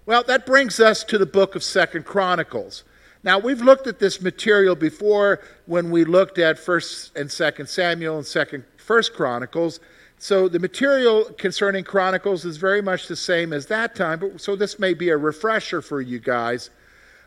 Well, 0.06 0.24
that 0.24 0.46
brings 0.46 0.80
us 0.80 1.04
to 1.06 1.18
the 1.18 1.26
book 1.26 1.56
of 1.56 1.64
Second 1.64 2.06
Chronicles. 2.06 2.84
Now, 3.24 3.38
we've 3.38 3.62
looked 3.62 3.86
at 3.86 4.00
this 4.00 4.22
material 4.22 4.76
before 4.76 5.42
when 5.66 5.92
we 5.92 6.06
looked 6.06 6.38
at 6.38 6.58
1st 6.58 7.16
and 7.16 7.30
2nd 7.30 7.68
Samuel 7.68 8.18
and 8.18 8.26
2nd 8.26 8.64
First 8.78 9.14
Chronicles. 9.14 9.80
So 10.22 10.50
the 10.50 10.60
material 10.60 11.24
concerning 11.38 11.86
Chronicles 11.86 12.44
is 12.44 12.58
very 12.58 12.82
much 12.82 13.08
the 13.08 13.16
same 13.16 13.54
as 13.54 13.68
that 13.68 13.96
time, 13.96 14.20
but 14.20 14.42
so 14.42 14.54
this 14.54 14.78
may 14.78 14.94
be 14.94 15.10
a 15.10 15.18
refresher 15.18 15.82
for 15.82 16.02
you 16.02 16.20
guys, 16.20 16.70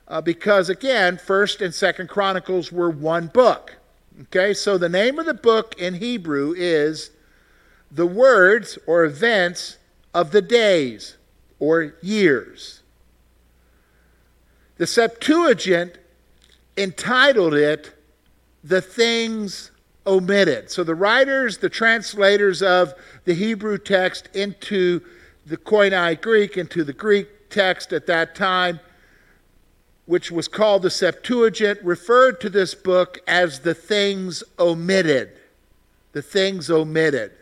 uh, 0.09 0.21
because 0.21 0.69
again, 0.69 1.17
First 1.17 1.63
and 1.63 1.75
Second 1.75 2.11
Chronicles 2.11 2.71
were 2.71 2.91
one 2.91 3.29
book. 3.29 3.77
Okay, 4.25 4.53
so 4.53 4.77
the 4.77 4.91
name 4.91 5.19
of 5.19 5.25
the 5.25 5.33
book 5.33 5.75
in 5.79 5.95
Hebrew 5.95 6.53
is 6.55 7.11
the 7.91 8.07
words 8.07 8.79
or 8.87 9.05
events 9.05 9.79
of 10.13 10.31
the 10.33 10.43
days 10.43 11.17
or 11.59 11.95
years. 12.03 12.83
The 14.77 14.87
Septuagint 14.87 15.97
entitled 16.77 17.55
it 17.55 17.95
the 18.63 18.83
things 18.83 19.72
omitted. 20.07 20.71
So 20.71 20.85
the 20.85 20.95
writers, 20.95 21.59
the 21.59 21.69
translators 21.69 22.63
of 22.63 22.95
the 23.25 23.35
Hebrew 23.35 23.79
text 23.79 24.29
into 24.35 25.01
the 25.47 25.57
Koine 25.57 26.21
Greek, 26.21 26.57
into 26.57 26.85
the 26.85 26.93
Greek 26.93 27.51
text 27.51 27.93
at 27.93 28.07
that 28.07 28.35
time, 28.35 28.81
which 30.07 30.31
was 30.31 30.49
called 30.49 30.83
the 30.83 30.91
Septuagint, 30.91 31.81
referred 31.83 32.41
to 32.41 32.51
this 32.51 32.75
book 32.75 33.21
as 33.27 33.61
the 33.61 33.75
things 33.75 34.43
omitted. 34.59 35.31
The 36.13 36.23
things 36.23 36.71
omitted. 36.71 37.33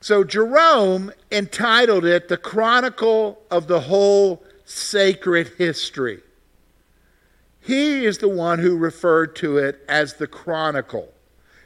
So 0.00 0.24
Jerome 0.24 1.12
entitled 1.30 2.04
it 2.04 2.28
The 2.28 2.36
Chronicle 2.36 3.40
of 3.50 3.66
the 3.66 3.80
Whole 3.80 4.42
Sacred 4.64 5.52
History. 5.58 6.22
He 7.62 8.04
is 8.04 8.18
the 8.18 8.28
one 8.28 8.58
who 8.58 8.76
referred 8.76 9.36
to 9.36 9.56
it 9.56 9.84
as 9.88 10.14
the 10.14 10.26
Chronicle. 10.26 11.12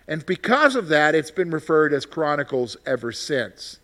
And 0.06 0.24
because 0.26 0.76
of 0.76 0.88
that, 0.88 1.14
it's 1.14 1.30
been 1.30 1.50
referred 1.50 1.92
as 1.92 2.04
Chronicles 2.04 2.76
ever 2.87 3.12
since. 3.12 3.78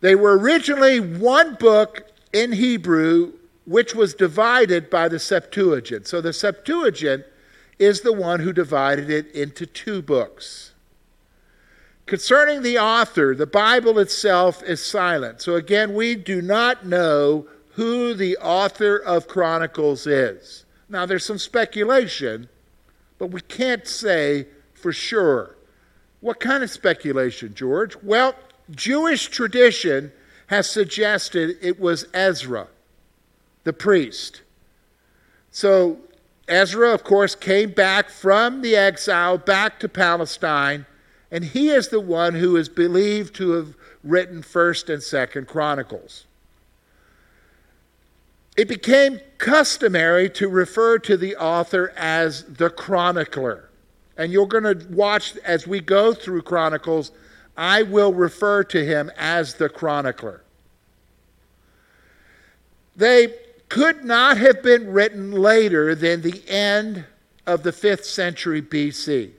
They 0.00 0.14
were 0.14 0.38
originally 0.38 1.00
one 1.00 1.56
book 1.56 2.08
in 2.32 2.52
Hebrew, 2.52 3.32
which 3.64 3.94
was 3.94 4.14
divided 4.14 4.88
by 4.88 5.08
the 5.08 5.18
Septuagint. 5.18 6.06
So 6.06 6.20
the 6.20 6.32
Septuagint 6.32 7.24
is 7.78 8.02
the 8.02 8.12
one 8.12 8.40
who 8.40 8.52
divided 8.52 9.10
it 9.10 9.30
into 9.32 9.66
two 9.66 10.02
books. 10.02 10.72
Concerning 12.06 12.62
the 12.62 12.78
author, 12.78 13.34
the 13.34 13.48
Bible 13.48 13.98
itself 13.98 14.62
is 14.62 14.82
silent. 14.82 15.42
So 15.42 15.56
again, 15.56 15.92
we 15.94 16.14
do 16.14 16.40
not 16.40 16.86
know 16.86 17.48
who 17.72 18.14
the 18.14 18.36
author 18.36 18.96
of 18.96 19.26
Chronicles 19.26 20.06
is. 20.06 20.65
Now, 20.88 21.06
there's 21.06 21.24
some 21.24 21.38
speculation, 21.38 22.48
but 23.18 23.28
we 23.28 23.40
can't 23.40 23.86
say 23.86 24.46
for 24.74 24.92
sure. 24.92 25.56
What 26.20 26.40
kind 26.40 26.62
of 26.62 26.70
speculation, 26.70 27.54
George? 27.54 27.96
Well, 28.02 28.34
Jewish 28.70 29.28
tradition 29.28 30.12
has 30.48 30.68
suggested 30.70 31.56
it 31.60 31.80
was 31.80 32.06
Ezra, 32.14 32.68
the 33.64 33.72
priest. 33.72 34.42
So 35.50 35.98
Ezra, 36.48 36.92
of 36.92 37.02
course, 37.02 37.34
came 37.34 37.70
back 37.70 38.08
from 38.08 38.62
the 38.62 38.76
exile 38.76 39.38
back 39.38 39.80
to 39.80 39.88
Palestine, 39.88 40.86
and 41.30 41.44
he 41.44 41.70
is 41.70 41.88
the 41.88 42.00
one 42.00 42.34
who 42.34 42.56
is 42.56 42.68
believed 42.68 43.34
to 43.36 43.52
have 43.52 43.74
written 44.04 44.42
1st 44.42 44.92
and 44.92 45.02
2nd 45.02 45.48
Chronicles. 45.48 46.26
It 48.56 48.68
became 48.68 49.20
customary 49.38 50.30
to 50.30 50.48
refer 50.48 50.98
to 51.00 51.16
the 51.16 51.36
author 51.36 51.92
as 51.96 52.44
the 52.44 52.70
chronicler. 52.70 53.68
And 54.16 54.32
you're 54.32 54.46
going 54.46 54.64
to 54.64 54.86
watch 54.88 55.36
as 55.44 55.66
we 55.66 55.80
go 55.80 56.14
through 56.14 56.42
Chronicles, 56.42 57.12
I 57.56 57.82
will 57.82 58.14
refer 58.14 58.64
to 58.64 58.84
him 58.84 59.10
as 59.16 59.54
the 59.54 59.68
chronicler. 59.68 60.42
They 62.96 63.34
could 63.68 64.04
not 64.04 64.38
have 64.38 64.62
been 64.62 64.90
written 64.90 65.32
later 65.32 65.94
than 65.94 66.22
the 66.22 66.42
end 66.48 67.04
of 67.46 67.62
the 67.62 67.72
5th 67.72 68.04
century 68.04 68.62
BC. 68.62 69.32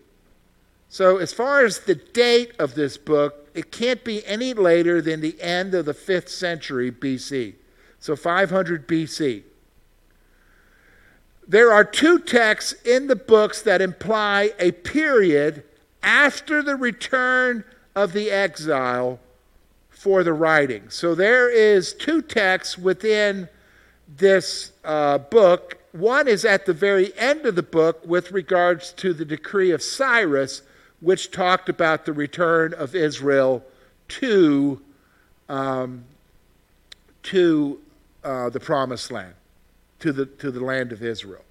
So, 0.89 1.17
as 1.17 1.33
far 1.33 1.65
as 1.65 1.79
the 1.79 1.95
date 1.95 2.53
of 2.59 2.75
this 2.75 2.97
book, 2.97 3.49
it 3.53 3.71
can't 3.71 4.03
be 4.03 4.25
any 4.25 4.53
later 4.53 5.01
than 5.01 5.21
the 5.21 5.41
end 5.41 5.73
of 5.73 5.85
the 5.85 5.93
5th 5.93 6.29
century 6.29 6.91
BC. 6.91 7.55
So, 7.99 8.15
500 8.15 8.87
BC. 8.87 9.43
There 11.47 11.71
are 11.71 11.85
two 11.85 12.19
texts 12.19 12.73
in 12.83 13.07
the 13.07 13.15
books 13.15 13.61
that 13.61 13.81
imply 13.81 14.51
a 14.59 14.71
period 14.71 15.63
after 16.03 16.61
the 16.61 16.75
return 16.75 17.63
of 17.95 18.11
the 18.13 18.29
exile 18.29 19.19
for 19.89 20.23
the 20.23 20.33
writing. 20.33 20.89
So 20.89 21.15
there 21.15 21.49
is 21.49 21.93
two 21.93 22.21
texts 22.21 22.77
within 22.77 23.49
this 24.07 24.71
uh, 24.83 25.17
book. 25.17 25.79
One 25.93 26.27
is 26.27 26.45
at 26.45 26.65
the 26.65 26.73
very 26.73 27.17
end 27.17 27.45
of 27.45 27.55
the 27.55 27.63
book 27.63 28.05
with 28.05 28.31
regards 28.31 28.93
to 28.93 29.13
the 29.13 29.25
decree 29.25 29.71
of 29.71 29.81
Cyrus, 29.81 30.61
which 30.99 31.31
talked 31.31 31.69
about 31.69 32.05
the 32.05 32.13
return 32.13 32.73
of 32.73 32.93
Israel 32.93 33.63
to, 34.09 34.81
um, 35.49 36.05
to 37.23 37.79
uh, 38.27 38.49
the 38.49 38.59
promised 38.59 39.09
land, 39.09 39.33
to 39.99 40.11
the, 40.11 40.25
to 40.25 40.51
the 40.51 40.59
land 40.59 40.91
of 40.91 41.01
Israel. 41.01 41.43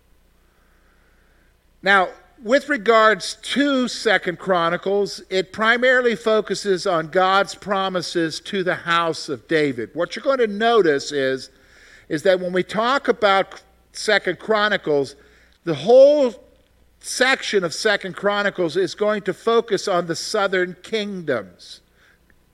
Now, 1.83 2.09
with 2.43 2.69
regards 2.69 3.39
to 3.55 3.89
Second 3.89 4.39
Chronicles, 4.39 5.23
it 5.31 5.55
primarily 5.55 6.15
focuses 6.15 6.87
on 6.87 7.09
God's 7.09 7.55
promises 7.55 8.41
to 8.41 8.63
the 8.63 8.75
house 8.75 9.31
of 9.31 9.49
David. 9.49 9.91
What 9.95 10.15
you're 10.15 10.23
going 10.23 10.39
to 10.39 10.47
notice 10.47 11.13
is 11.13 11.51
is 12.09 12.23
that 12.23 12.39
when 12.39 12.53
we 12.53 12.63
talk 12.63 13.09
about 13.09 13.63
Second 13.93 14.39
Chronicles, 14.39 15.17
the 15.65 15.75
whole 15.75 16.35
section 17.01 17.65
of 17.65 17.75
Second 17.75 18.15
Chronicles 18.15 18.77
is 18.77 18.95
going 18.95 19.23
to 19.23 19.35
focus 19.35 19.89
on 19.89 20.07
the 20.07 20.15
southern 20.15 20.77
kingdoms, 20.83 21.81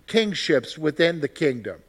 kingships 0.06 0.78
within 0.78 1.20
the 1.20 1.28
kingdom, 1.28 1.82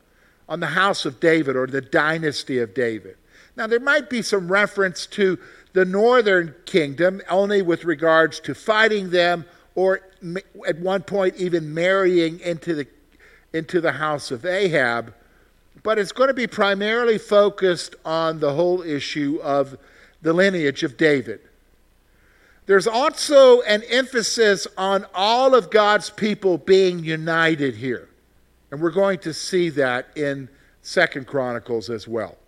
on 0.47 0.59
the 0.59 0.67
house 0.67 1.05
of 1.05 1.19
David 1.19 1.55
or 1.55 1.67
the 1.67 1.81
dynasty 1.81 2.59
of 2.59 2.73
David. 2.73 3.17
Now, 3.55 3.67
there 3.67 3.79
might 3.79 4.09
be 4.09 4.21
some 4.21 4.51
reference 4.51 5.05
to 5.07 5.37
the 5.73 5.85
northern 5.85 6.55
kingdom 6.65 7.21
only 7.29 7.61
with 7.61 7.85
regards 7.85 8.39
to 8.41 8.53
fighting 8.53 9.09
them 9.09 9.45
or 9.75 10.01
at 10.67 10.79
one 10.79 11.01
point 11.01 11.35
even 11.35 11.73
marrying 11.73 12.39
into 12.39 12.75
the, 12.75 12.87
into 13.53 13.81
the 13.81 13.93
house 13.93 14.31
of 14.31 14.45
Ahab 14.45 15.13
but 15.83 15.99
it's 15.99 16.13
going 16.13 16.29
to 16.29 16.33
be 16.33 16.47
primarily 16.47 17.17
focused 17.17 17.95
on 18.05 18.39
the 18.39 18.53
whole 18.53 18.81
issue 18.81 19.39
of 19.43 19.77
the 20.21 20.33
lineage 20.33 20.83
of 20.83 20.97
David. 20.97 21.41
There's 22.65 22.87
also 22.87 23.61
an 23.61 23.83
emphasis 23.89 24.65
on 24.77 25.05
all 25.13 25.53
of 25.53 25.69
God's 25.69 26.09
people 26.09 26.57
being 26.57 27.03
united 27.03 27.75
here. 27.75 28.07
And 28.73 28.81
we're 28.81 28.89
going 28.89 29.19
to 29.19 29.35
see 29.35 29.69
that 29.69 30.07
in 30.15 30.49
Second 30.81 31.27
Chronicles 31.27 31.91
as 31.91 32.07
well. 32.07 32.39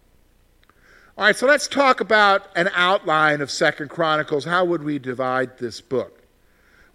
All 1.15 1.25
right, 1.25 1.35
so 1.35 1.45
let's 1.45 1.67
talk 1.67 2.01
about 2.01 2.47
an 2.55 2.71
outline 2.73 3.41
of 3.41 3.51
Second 3.51 3.91
Chronicles. 3.91 4.43
How 4.43 4.65
would 4.65 4.81
we 4.81 4.97
divide 4.97 5.59
this 5.59 5.81
book? 5.81 6.23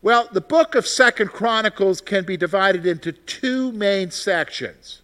Well, 0.03 0.29
the 0.33 0.41
book 0.41 0.75
of 0.75 0.85
Second 0.85 1.29
Chronicles 1.29 2.01
can 2.01 2.25
be 2.25 2.37
divided 2.37 2.87
into 2.87 3.13
two 3.13 3.71
main 3.71 4.11
sections. 4.11 5.03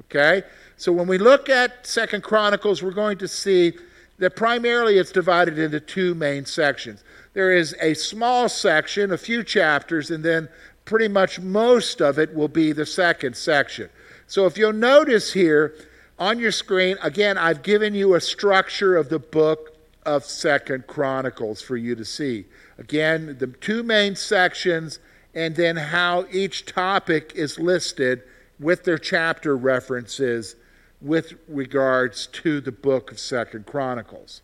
Okay? 0.00 0.44
So 0.78 0.90
when 0.90 1.06
we 1.06 1.18
look 1.18 1.50
at 1.50 1.86
Second 1.86 2.22
Chronicles, 2.22 2.82
we're 2.82 2.92
going 2.92 3.18
to 3.18 3.28
see 3.28 3.74
that 4.16 4.36
primarily 4.36 4.96
it's 4.96 5.12
divided 5.12 5.58
into 5.58 5.80
two 5.80 6.14
main 6.14 6.46
sections. 6.46 7.04
There 7.34 7.52
is 7.52 7.76
a 7.82 7.92
small 7.92 8.48
section, 8.48 9.12
a 9.12 9.18
few 9.18 9.44
chapters, 9.44 10.10
and 10.10 10.24
then 10.24 10.48
pretty 10.86 11.08
much 11.08 11.38
most 11.38 12.00
of 12.00 12.18
it 12.18 12.34
will 12.34 12.48
be 12.48 12.72
the 12.72 12.86
second 12.86 13.36
section. 13.36 13.90
So 14.26 14.46
if 14.46 14.56
you'll 14.56 14.72
notice 14.72 15.34
here 15.34 15.74
on 16.18 16.38
your 16.38 16.52
screen, 16.52 16.96
again, 17.02 17.36
I've 17.36 17.62
given 17.62 17.94
you 17.94 18.14
a 18.14 18.20
structure 18.20 18.96
of 18.96 19.10
the 19.10 19.18
book 19.18 19.76
of 20.06 20.24
Second 20.24 20.86
Chronicles 20.86 21.60
for 21.60 21.76
you 21.76 21.94
to 21.96 22.04
see. 22.04 22.46
Again, 22.78 23.36
the 23.38 23.48
two 23.48 23.82
main 23.82 24.14
sections, 24.14 25.00
and 25.34 25.56
then 25.56 25.76
how 25.76 26.26
each 26.30 26.64
topic 26.64 27.32
is 27.34 27.58
listed 27.58 28.22
with 28.58 28.84
their 28.84 28.98
chapter 28.98 29.56
references 29.56 30.56
with 31.02 31.34
regards 31.48 32.26
to 32.28 32.60
the 32.60 32.72
book 32.72 33.10
of 33.10 33.18
Second 33.18 33.66
Chronicles. 33.66 34.40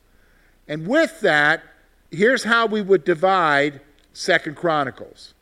And 0.68 0.86
with 0.86 1.20
that, 1.20 1.62
here's 2.10 2.44
how 2.44 2.66
we 2.66 2.82
would 2.82 3.04
divide 3.04 3.80
Second 4.12 4.56
Chronicles. 4.56 5.34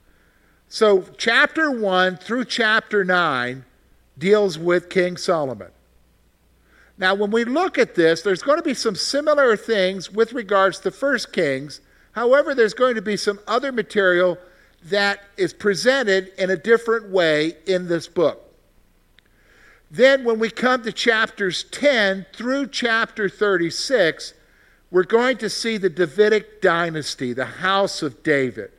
So, 0.73 1.05
chapter 1.19 1.69
1 1.69 2.19
through 2.19 2.45
chapter 2.45 3.05
9 3.05 3.65
deals 4.17 4.57
with 4.57 4.89
King 4.89 5.17
Solomon. 5.17 5.73
Now, 6.97 7.13
when 7.17 7.33
we 7.33 7.43
look 7.45 7.77
at 7.77 7.97
this, 7.97 8.23
there's 8.23 8.43
going 8.43 8.59
to 8.59 8.63
be 8.63 8.75
some 8.75 8.95
similar 8.95 9.57
things 9.57 10.13
with 10.13 10.33
regards 10.33 10.79
to 10.81 10.93
First 10.93 11.33
Kings. 11.33 11.81
However, 12.13 12.55
there's 12.55 12.73
going 12.73 12.95
to 12.95 13.03
be 13.03 13.17
some 13.17 13.41
other 13.49 13.73
material 13.73 14.39
that 14.85 15.19
is 15.37 15.53
presented 15.53 16.31
in 16.39 16.51
a 16.51 16.57
different 16.57 17.11
way 17.11 17.57
in 17.67 17.89
this 17.89 18.07
book. 18.07 18.55
Then, 19.91 20.23
when 20.23 20.39
we 20.39 20.51
come 20.51 20.85
to 20.85 20.93
chapters 20.93 21.65
10 21.65 22.27
through 22.33 22.69
chapter 22.69 23.29
36, 23.29 24.35
we're 24.93 25.03
going 25.03 25.37
to 25.39 25.51
see 25.51 25.79
the 25.79 25.91
Davidic 25.91 26.63
dynasty, 26.63 27.33
the 27.33 27.45
house 27.45 28.03
of 28.03 28.23
David. 28.23 28.71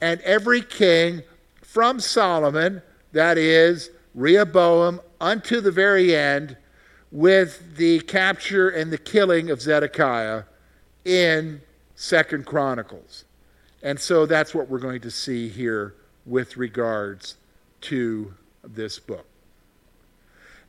And 0.00 0.20
every 0.22 0.62
king 0.62 1.22
from 1.62 2.00
Solomon, 2.00 2.82
that 3.12 3.38
is, 3.38 3.90
Rehoboam, 4.14 5.00
unto 5.20 5.60
the 5.60 5.70
very 5.70 6.14
end, 6.16 6.56
with 7.12 7.76
the 7.76 8.00
capture 8.00 8.68
and 8.68 8.92
the 8.92 8.98
killing 8.98 9.50
of 9.50 9.60
Zedekiah 9.60 10.44
in 11.04 11.60
Second 11.94 12.46
Chronicles. 12.46 13.24
And 13.82 13.98
so 13.98 14.26
that's 14.26 14.54
what 14.54 14.68
we're 14.68 14.78
going 14.78 15.00
to 15.02 15.10
see 15.10 15.48
here 15.48 15.94
with 16.26 16.56
regards 16.56 17.36
to 17.82 18.34
this 18.62 18.98
book. 18.98 19.26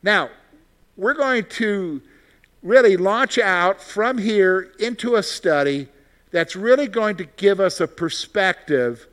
Now, 0.02 0.30
we're 0.98 1.14
going 1.14 1.46
to 1.46 2.02
really 2.64 2.98
launch 2.98 3.38
out 3.38 3.82
from 3.82 4.18
here 4.18 4.72
into 4.80 5.16
a 5.16 5.24
study 5.24 5.88
that's 6.32 6.56
really 6.56 6.88
going 6.88 7.18
to 7.18 7.26
give 7.26 7.60
us 7.60 7.80
a 7.82 7.88
perspective 7.88 9.08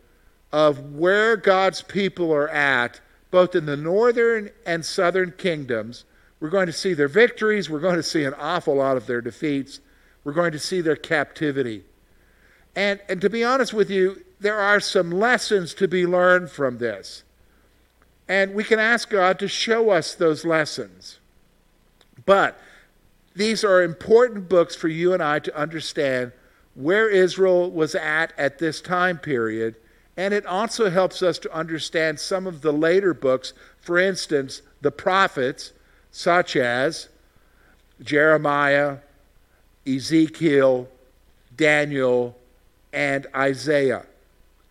of 0.52 0.94
where 0.94 1.36
God's 1.36 1.82
people 1.82 2.32
are 2.32 2.48
at, 2.48 3.00
both 3.30 3.54
in 3.54 3.66
the 3.66 3.76
northern 3.76 4.50
and 4.64 4.84
southern 4.84 5.32
kingdoms. 5.32 6.04
We're 6.40 6.50
going 6.50 6.66
to 6.66 6.72
see 6.72 6.94
their 6.94 7.08
victories, 7.08 7.68
we're 7.68 7.80
going 7.80 7.96
to 7.96 8.02
see 8.02 8.24
an 8.24 8.34
awful 8.34 8.76
lot 8.76 8.96
of 8.96 9.06
their 9.06 9.20
defeats, 9.20 9.80
we're 10.24 10.32
going 10.32 10.52
to 10.52 10.58
see 10.58 10.80
their 10.80 10.96
captivity. 10.96 11.84
And, 12.76 13.00
and 13.08 13.20
to 13.20 13.28
be 13.28 13.42
honest 13.44 13.74
with 13.74 13.90
you, 13.90 14.24
there 14.40 14.58
are 14.58 14.80
some 14.80 15.10
lessons 15.10 15.74
to 15.74 15.88
be 15.88 16.06
learned 16.06 16.50
from 16.50 16.78
this. 16.78 17.24
And 18.28 18.54
we 18.54 18.62
can 18.62 18.78
ask 18.78 19.10
God 19.10 19.38
to 19.38 19.48
show 19.48 19.90
us 19.90 20.14
those 20.14 20.44
lessons. 20.44 21.18
But 22.26 22.58
these 23.34 23.64
are 23.64 23.82
important 23.82 24.48
books 24.48 24.76
for 24.76 24.88
you 24.88 25.12
and 25.12 25.22
I 25.22 25.38
to 25.40 25.56
understand 25.56 26.32
where 26.74 27.08
Israel 27.08 27.70
was 27.70 27.94
at 27.94 28.32
at 28.36 28.58
this 28.58 28.80
time 28.80 29.18
period. 29.18 29.76
And 30.18 30.34
it 30.34 30.44
also 30.44 30.90
helps 30.90 31.22
us 31.22 31.38
to 31.38 31.54
understand 31.54 32.20
some 32.20 32.46
of 32.46 32.60
the 32.60 32.72
later 32.72 33.14
books, 33.14 33.54
for 33.80 33.96
instance, 33.96 34.60
the 34.82 34.90
prophets, 34.90 35.72
such 36.10 36.56
as 36.56 37.08
Jeremiah, 38.02 38.98
Ezekiel, 39.86 40.88
Daniel, 41.56 42.36
and 42.92 43.26
Isaiah 43.34 44.04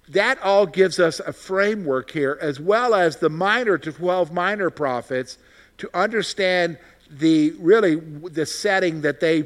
that 0.09 0.41
all 0.41 0.65
gives 0.65 0.99
us 0.99 1.19
a 1.19 1.33
framework 1.33 2.11
here, 2.11 2.37
as 2.41 2.59
well 2.59 2.93
as 2.93 3.17
the 3.17 3.29
minor 3.29 3.77
to 3.77 3.91
12 3.91 4.31
minor 4.31 4.69
prophets, 4.69 5.37
to 5.77 5.89
understand 5.93 6.77
the 7.09 7.51
really 7.59 7.95
the 7.95 8.45
setting 8.45 9.01
that 9.01 9.19
they 9.19 9.43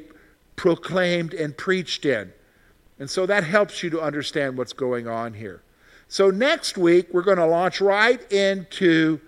proclaimed 0.56 1.34
and 1.34 1.58
preached 1.58 2.06
in. 2.06 2.32
And 3.00 3.10
so 3.10 3.26
that 3.26 3.44
helps 3.44 3.82
you 3.82 3.90
to 3.90 4.02
understand 4.02 4.58
what's 4.58 4.74
going 4.74 5.08
on 5.08 5.34
here. 5.34 5.62
So 6.12 6.30
next 6.30 6.78
week, 6.78 7.08
we're 7.14 7.22
going 7.22 7.38
to 7.38 7.46
launch 7.46 7.80
right 7.80 8.22
into 8.34 9.22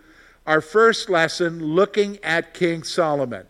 our 0.45 0.59
first 0.59 1.09
lesson 1.09 1.63
looking 1.63 2.19
at 2.25 2.53
King 2.53 2.83
Solomon. 2.83 3.45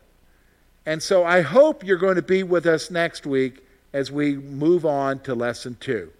And 0.86 1.02
so 1.02 1.24
I 1.24 1.41
hope 1.41 1.84
you're 1.84 1.98
going 1.98 2.17
to 2.17 2.22
be 2.22 2.43
with 2.43 2.67
us 2.67 2.91
next 2.91 3.26
week 3.26 3.65
as 3.91 4.12
we 4.12 4.36
move 4.36 4.86
on 4.86 5.17
to 5.22 5.34
lesson 5.34 5.78
two. 5.80 6.12